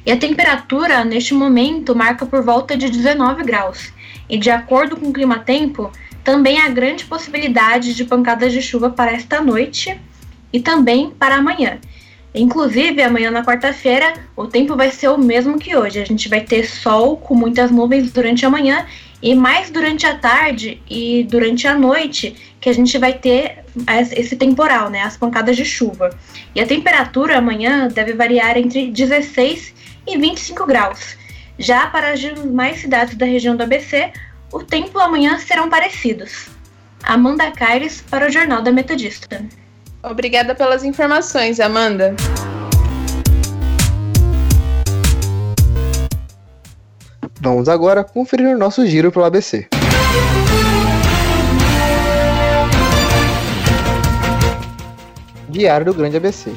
e 0.05 0.11
a 0.11 0.17
temperatura 0.17 1.05
neste 1.05 1.33
momento 1.33 1.95
marca 1.95 2.25
por 2.25 2.43
volta 2.43 2.75
de 2.75 2.89
19 2.89 3.45
graus. 3.45 3.93
E 4.29 4.37
de 4.37 4.49
acordo 4.49 4.97
com 4.97 5.07
o 5.07 5.13
clima-tempo, 5.13 5.89
também 6.23 6.59
há 6.59 6.69
grande 6.69 7.05
possibilidade 7.05 7.93
de 7.93 8.05
pancadas 8.05 8.51
de 8.53 8.61
chuva 8.61 8.89
para 8.89 9.11
esta 9.11 9.41
noite 9.41 9.99
e 10.51 10.59
também 10.59 11.09
para 11.11 11.35
amanhã. 11.35 11.79
Inclusive, 12.33 13.01
amanhã 13.01 13.29
na 13.29 13.45
quarta-feira, 13.45 14.13
o 14.35 14.47
tempo 14.47 14.75
vai 14.75 14.89
ser 14.89 15.09
o 15.09 15.17
mesmo 15.17 15.59
que 15.59 15.75
hoje. 15.75 16.01
A 16.01 16.05
gente 16.05 16.27
vai 16.27 16.41
ter 16.41 16.65
sol 16.65 17.17
com 17.17 17.35
muitas 17.35 17.69
nuvens 17.69 18.11
durante 18.11 18.43
a 18.45 18.49
manhã 18.49 18.87
e 19.21 19.35
mais 19.35 19.69
durante 19.69 20.07
a 20.07 20.17
tarde 20.17 20.81
e 20.89 21.23
durante 21.29 21.67
a 21.67 21.75
noite 21.75 22.35
que 22.59 22.69
a 22.69 22.73
gente 22.73 22.97
vai 22.97 23.13
ter 23.13 23.63
esse 24.15 24.35
temporal, 24.35 24.89
né, 24.89 25.01
as 25.01 25.15
pancadas 25.15 25.55
de 25.55 25.63
chuva. 25.63 26.09
E 26.55 26.61
a 26.61 26.65
temperatura 26.65 27.37
amanhã 27.37 27.87
deve 27.87 28.13
variar 28.13 28.57
entre 28.57 28.89
16 28.89 29.73
e 30.07 30.17
25 30.17 30.65
graus. 30.65 31.15
Já 31.59 31.85
para 31.87 32.13
as 32.13 32.19
demais 32.19 32.79
cidades 32.79 33.15
da 33.15 33.25
região 33.25 33.55
do 33.55 33.61
ABC, 33.61 34.11
o 34.53 34.63
tempo 34.63 34.99
amanhã 34.99 35.39
serão 35.39 35.67
parecidos. 35.67 36.47
Amanda 37.03 37.51
Caires 37.51 38.01
para 38.09 38.27
o 38.27 38.31
Jornal 38.31 38.61
da 38.61 38.71
Metodista. 38.71 39.43
Obrigada 40.03 40.53
pelas 40.53 40.83
informações, 40.83 41.59
Amanda. 41.59 42.15
Vamos 47.41 47.67
agora 47.67 48.03
conferir 48.03 48.55
o 48.55 48.57
nosso 48.57 48.85
giro 48.85 49.11
pelo 49.11 49.25
ABC. 49.25 49.67
Diário 55.49 55.87
do 55.87 55.93
Grande 55.93 56.17
ABC. 56.17 56.53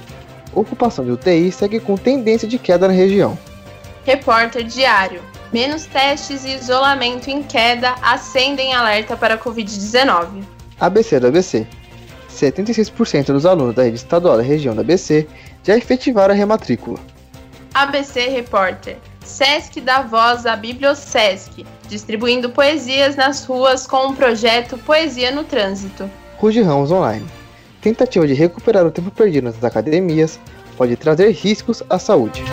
Ocupação 0.55 1.05
de 1.05 1.11
UTI 1.11 1.51
segue 1.51 1.81
com 1.81 1.97
tendência 1.97 2.47
de 2.47 2.59
queda 2.59 2.87
na 2.87 2.95
região. 2.95 3.37
Repórter 4.05 4.65
Diário. 4.65 5.21
Menos 5.57 5.87
testes 5.87 6.45
e 6.45 6.51
isolamento 6.51 7.31
em 7.31 7.43
queda 7.43 7.95
acendem 8.03 8.75
alerta 8.75 9.17
para 9.17 9.39
Covid-19. 9.39 10.45
ABC 10.79 11.19
do 11.19 11.29
ABC. 11.29 11.67
76% 12.31 13.33
dos 13.33 13.47
alunos 13.47 13.75
da 13.75 13.85
rede 13.85 13.97
estadual 13.97 14.37
da 14.37 14.43
região 14.43 14.75
da 14.75 14.83
ABC 14.83 15.27
já 15.65 15.75
efetivaram 15.75 16.35
a 16.35 16.37
rematrícula. 16.37 16.99
ABC 17.73 18.29
Repórter. 18.29 18.99
Sesc 19.25 19.81
dá 19.81 20.03
voz 20.03 20.45
à 20.45 20.57
Bibliosesc, 20.57 21.65
distribuindo 21.89 22.51
poesias 22.51 23.17
nas 23.17 23.43
ruas 23.47 23.87
com 23.87 24.09
o 24.09 24.15
projeto 24.15 24.77
Poesia 24.77 25.31
no 25.31 25.43
Trânsito. 25.43 26.11
Ruge 26.37 26.61
Ramos 26.61 26.91
Online. 26.91 27.25
Tentativa 27.81 28.27
de 28.27 28.35
recuperar 28.35 28.85
o 28.85 28.91
tempo 28.91 29.11
perdido 29.11 29.45
nas 29.45 29.65
academias 29.65 30.39
pode 30.77 30.97
trazer 30.97 31.31
riscos 31.31 31.83
à 31.89 31.99
saúde. 31.99 32.45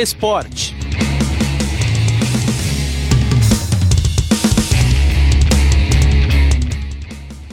Esporte. 0.00 0.76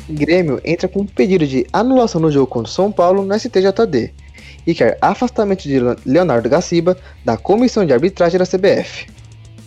Grêmio 0.08 0.62
entra 0.64 0.88
com 0.88 1.02
um 1.02 1.08
pedido 1.08 1.48
de 1.48 1.66
anulação 1.74 2.22
no 2.22 2.32
jogo 2.32 2.46
contra 2.46 2.70
o 2.70 2.72
São 2.72 2.92
Paulo 2.92 3.26
no 3.26 3.34
STJD 3.34 4.14
e 4.68 4.76
quer 4.76 4.96
afastamento 5.02 5.64
de 5.64 5.80
Leonardo 6.06 6.48
Gaciba 6.48 6.96
da 7.26 7.36
comissão 7.36 7.84
de 7.84 7.94
arbitragem 7.94 8.38
da 8.38 8.46
CBF. 8.46 9.08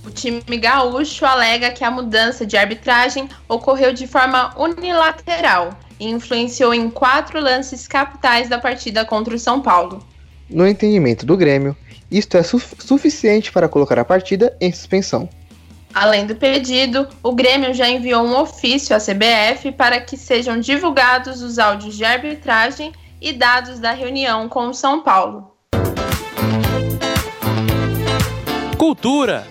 O 0.07 0.11
time 0.11 0.41
gaúcho 0.57 1.27
alega 1.27 1.73
que 1.73 1.83
a 1.83 1.91
mudança 1.91 2.47
de 2.47 2.57
arbitragem 2.57 3.29
ocorreu 3.49 3.93
de 3.93 4.07
forma 4.07 4.55
unilateral 4.57 5.71
e 5.99 6.09
influenciou 6.09 6.73
em 6.73 6.89
quatro 6.89 7.41
lances 7.41 7.89
capitais 7.89 8.49
da 8.49 8.59
partida 8.59 9.05
contra 9.05 9.35
o 9.35 9.39
São 9.39 9.61
Paulo. 9.61 10.07
No 10.49 10.67
entendimento 10.67 11.27
do 11.27 11.37
Grêmio, 11.37 11.77
isto 12.11 12.37
é 12.37 12.43
su 12.43 12.59
suficiente 12.59 13.53
para 13.53 13.69
colocar 13.69 13.99
a 13.99 14.05
partida 14.05 14.57
em 14.61 14.73
suspensão. 14.73 15.29
Além 15.95 16.27
do 16.27 16.37
pedido, 16.37 17.09
o 17.23 17.33
Grêmio 17.33 17.73
já 17.75 17.89
enviou 17.89 18.23
um 18.23 18.39
ofício 18.39 18.95
à 18.95 18.99
CBF 18.99 19.73
para 19.73 20.01
que 20.01 20.17
sejam 20.17 20.61
divulgados 20.61 21.43
os 21.43 21.59
áudios 21.59 21.97
de 21.97 22.05
arbitragem 22.05 22.93
e 23.21 23.33
dados 23.33 23.79
da 23.79 23.93
reunião 23.93 24.49
com 24.49 24.69
o 24.69 24.75
São 24.75 25.03
Paulo. 25.03 25.53
Cultura. 28.77 29.47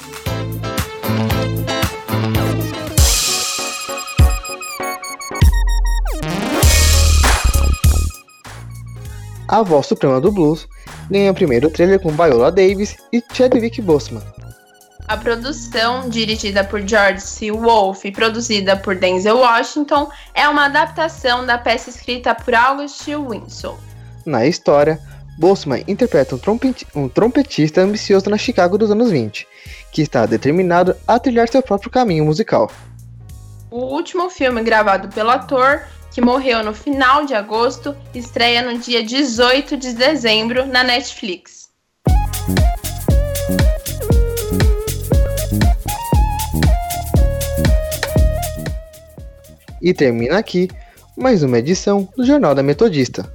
A 9.49 9.63
voz 9.63 9.85
suprema 9.87 10.19
do 10.19 10.31
blues 10.31 10.67
ganha 11.09 11.31
o 11.31 11.35
primeiro 11.35 11.69
trailer 11.69 11.99
com 11.99 12.09
Viola 12.09 12.51
Davis 12.51 12.95
e 13.11 13.23
Chadwick 13.33 13.81
Boseman. 13.81 14.23
A 15.07 15.15
produção, 15.15 16.09
dirigida 16.09 16.65
por 16.65 16.85
George 16.85 17.21
C. 17.21 17.49
Wolfe 17.49 18.09
e 18.09 18.11
produzida 18.11 18.75
por 18.75 18.95
Denzel 18.95 19.37
Washington, 19.37 20.09
é 20.33 20.49
uma 20.49 20.65
adaptação 20.65 21.45
da 21.45 21.57
peça 21.57 21.89
escrita 21.89 22.35
por 22.35 22.53
August 22.53 23.07
Winslow. 23.07 23.79
Na 24.25 24.45
história, 24.45 24.99
Boltzmann 25.37 25.83
interpreta 25.87 26.35
um, 26.35 26.37
trompeti 26.37 26.85
um 26.93 27.07
trompetista 27.07 27.79
ambicioso 27.81 28.29
na 28.29 28.37
Chicago 28.37 28.77
dos 28.77 28.91
anos 28.91 29.09
20, 29.09 29.47
que 29.93 30.01
está 30.01 30.25
determinado 30.25 30.93
a 31.07 31.17
trilhar 31.17 31.47
seu 31.47 31.61
próprio 31.61 31.89
caminho 31.89 32.25
musical. 32.25 32.69
O 33.71 33.85
último 33.95 34.29
filme 34.29 34.61
gravado 34.63 35.07
pelo 35.09 35.29
ator, 35.29 35.83
que 36.11 36.21
morreu 36.21 36.63
no 36.63 36.73
final 36.73 37.25
de 37.25 37.33
agosto, 37.33 37.95
estreia 38.13 38.61
no 38.61 38.77
dia 38.77 39.03
18 39.03 39.77
de 39.77 39.93
dezembro 39.93 40.65
na 40.65 40.83
Netflix. 40.83 41.67
E 49.81 49.93
termina 49.93 50.37
aqui 50.37 50.67
mais 51.15 51.43
uma 51.43 51.59
edição 51.59 52.07
do 52.15 52.25
Jornal 52.25 52.53
da 52.53 52.61
Metodista. 52.61 53.31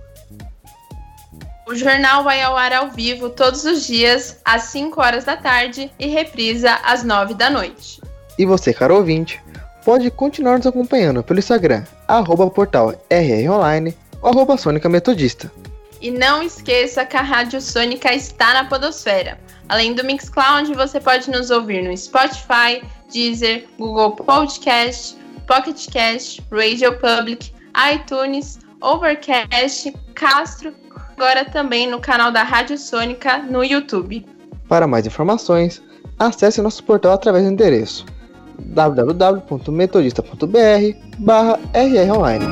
O 1.66 1.74
jornal 1.74 2.22
vai 2.22 2.42
ao 2.42 2.56
ar 2.56 2.72
ao 2.72 2.90
vivo 2.90 3.30
todos 3.30 3.64
os 3.64 3.86
dias, 3.86 4.38
às 4.44 4.64
5 4.64 5.00
horas 5.00 5.24
da 5.24 5.36
tarde 5.36 5.90
e 5.98 6.06
reprisa 6.06 6.74
às 6.84 7.02
9 7.02 7.32
da 7.34 7.48
noite. 7.48 8.00
E 8.38 8.44
você, 8.44 8.74
caro 8.74 8.96
ouvinte, 8.96 9.42
pode 9.84 10.10
continuar 10.10 10.56
nos 10.56 10.66
acompanhando 10.66 11.22
pelo 11.22 11.38
Instagram, 11.38 11.84
arroba 12.06 12.48
portal 12.50 12.94
rronline 13.10 13.94
ou 14.20 14.30
arroba 14.30 14.56
Sônica 14.56 14.88
Metodista. 14.88 15.52
E 16.00 16.10
não 16.10 16.42
esqueça 16.42 17.04
que 17.04 17.16
a 17.16 17.22
Rádio 17.22 17.60
Sônica 17.60 18.12
está 18.12 18.54
na 18.54 18.64
podosfera. 18.64 19.38
Além 19.68 19.94
do 19.94 20.04
Mixcloud, 20.04 20.74
você 20.74 21.00
pode 21.00 21.30
nos 21.30 21.50
ouvir 21.50 21.82
no 21.82 21.96
Spotify, 21.96 22.82
Deezer, 23.12 23.66
Google 23.78 24.12
Podcast, 24.16 25.16
Pocket 25.46 25.88
Cast, 25.90 26.42
Radio 26.50 26.98
Public, 26.98 27.52
iTunes, 27.94 28.58
Overcast, 28.80 29.94
Castro, 30.14 30.74
agora 31.12 31.44
também 31.44 31.88
no 31.88 32.00
canal 32.00 32.32
da 32.32 32.42
Rádio 32.42 32.76
Sônica 32.76 33.38
no 33.38 33.62
YouTube. 33.62 34.26
Para 34.68 34.88
mais 34.88 35.06
informações, 35.06 35.80
acesse 36.18 36.60
nosso 36.60 36.82
portal 36.82 37.12
através 37.12 37.44
do 37.44 37.50
endereço 37.50 38.04
www.metodista.br 38.58 40.96
barra 41.18 41.60
rronline. 41.74 42.46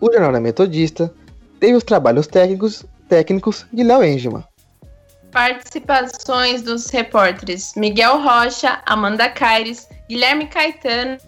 O 0.00 0.10
Jornal 0.10 0.32
da 0.32 0.40
Metodista 0.40 1.12
teve 1.60 1.74
os 1.74 1.84
trabalhos 1.84 2.26
técnicos, 2.26 2.84
técnicos 3.08 3.66
de 3.72 3.82
Léo 3.82 4.02
Engelmann. 4.02 4.44
Participações 5.30 6.62
dos 6.62 6.88
repórteres 6.88 7.74
Miguel 7.76 8.20
Rocha, 8.22 8.80
Amanda 8.86 9.28
Caires, 9.28 9.86
Guilherme 10.08 10.46
Caetano 10.46 11.18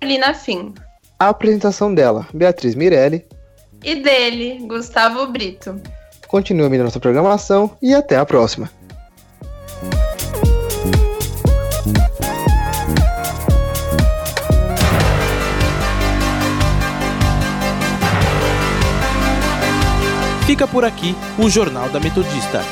e 0.00 0.06
Lina 0.06 0.34
Fim. 0.34 0.74
A 1.18 1.28
apresentação 1.28 1.94
dela, 1.94 2.26
Beatriz 2.34 2.74
Mirelli. 2.74 3.24
E 3.84 3.96
dele, 3.96 4.66
Gustavo 4.66 5.26
Brito. 5.26 5.80
Continue 6.32 6.62
ouvindo 6.62 6.84
nossa 6.84 6.98
programação 6.98 7.76
e 7.82 7.92
até 7.92 8.16
a 8.16 8.24
próxima. 8.24 8.70
Fica 20.46 20.66
por 20.66 20.86
aqui 20.86 21.14
o 21.38 21.50
Jornal 21.50 21.90
da 21.90 22.00
Metodista. 22.00 22.62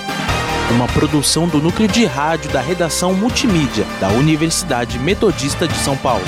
Uma 0.71 0.87
produção 0.87 1.47
do 1.47 1.59
núcleo 1.59 1.87
de 1.87 2.07
rádio 2.07 2.51
da 2.51 2.63
redação 2.63 3.13
multimídia 3.13 3.85
da 4.01 4.09
Universidade 4.09 4.99
Metodista 4.99 5.69
de 5.69 5.75
São 5.75 5.99
Paulo. 5.99 6.25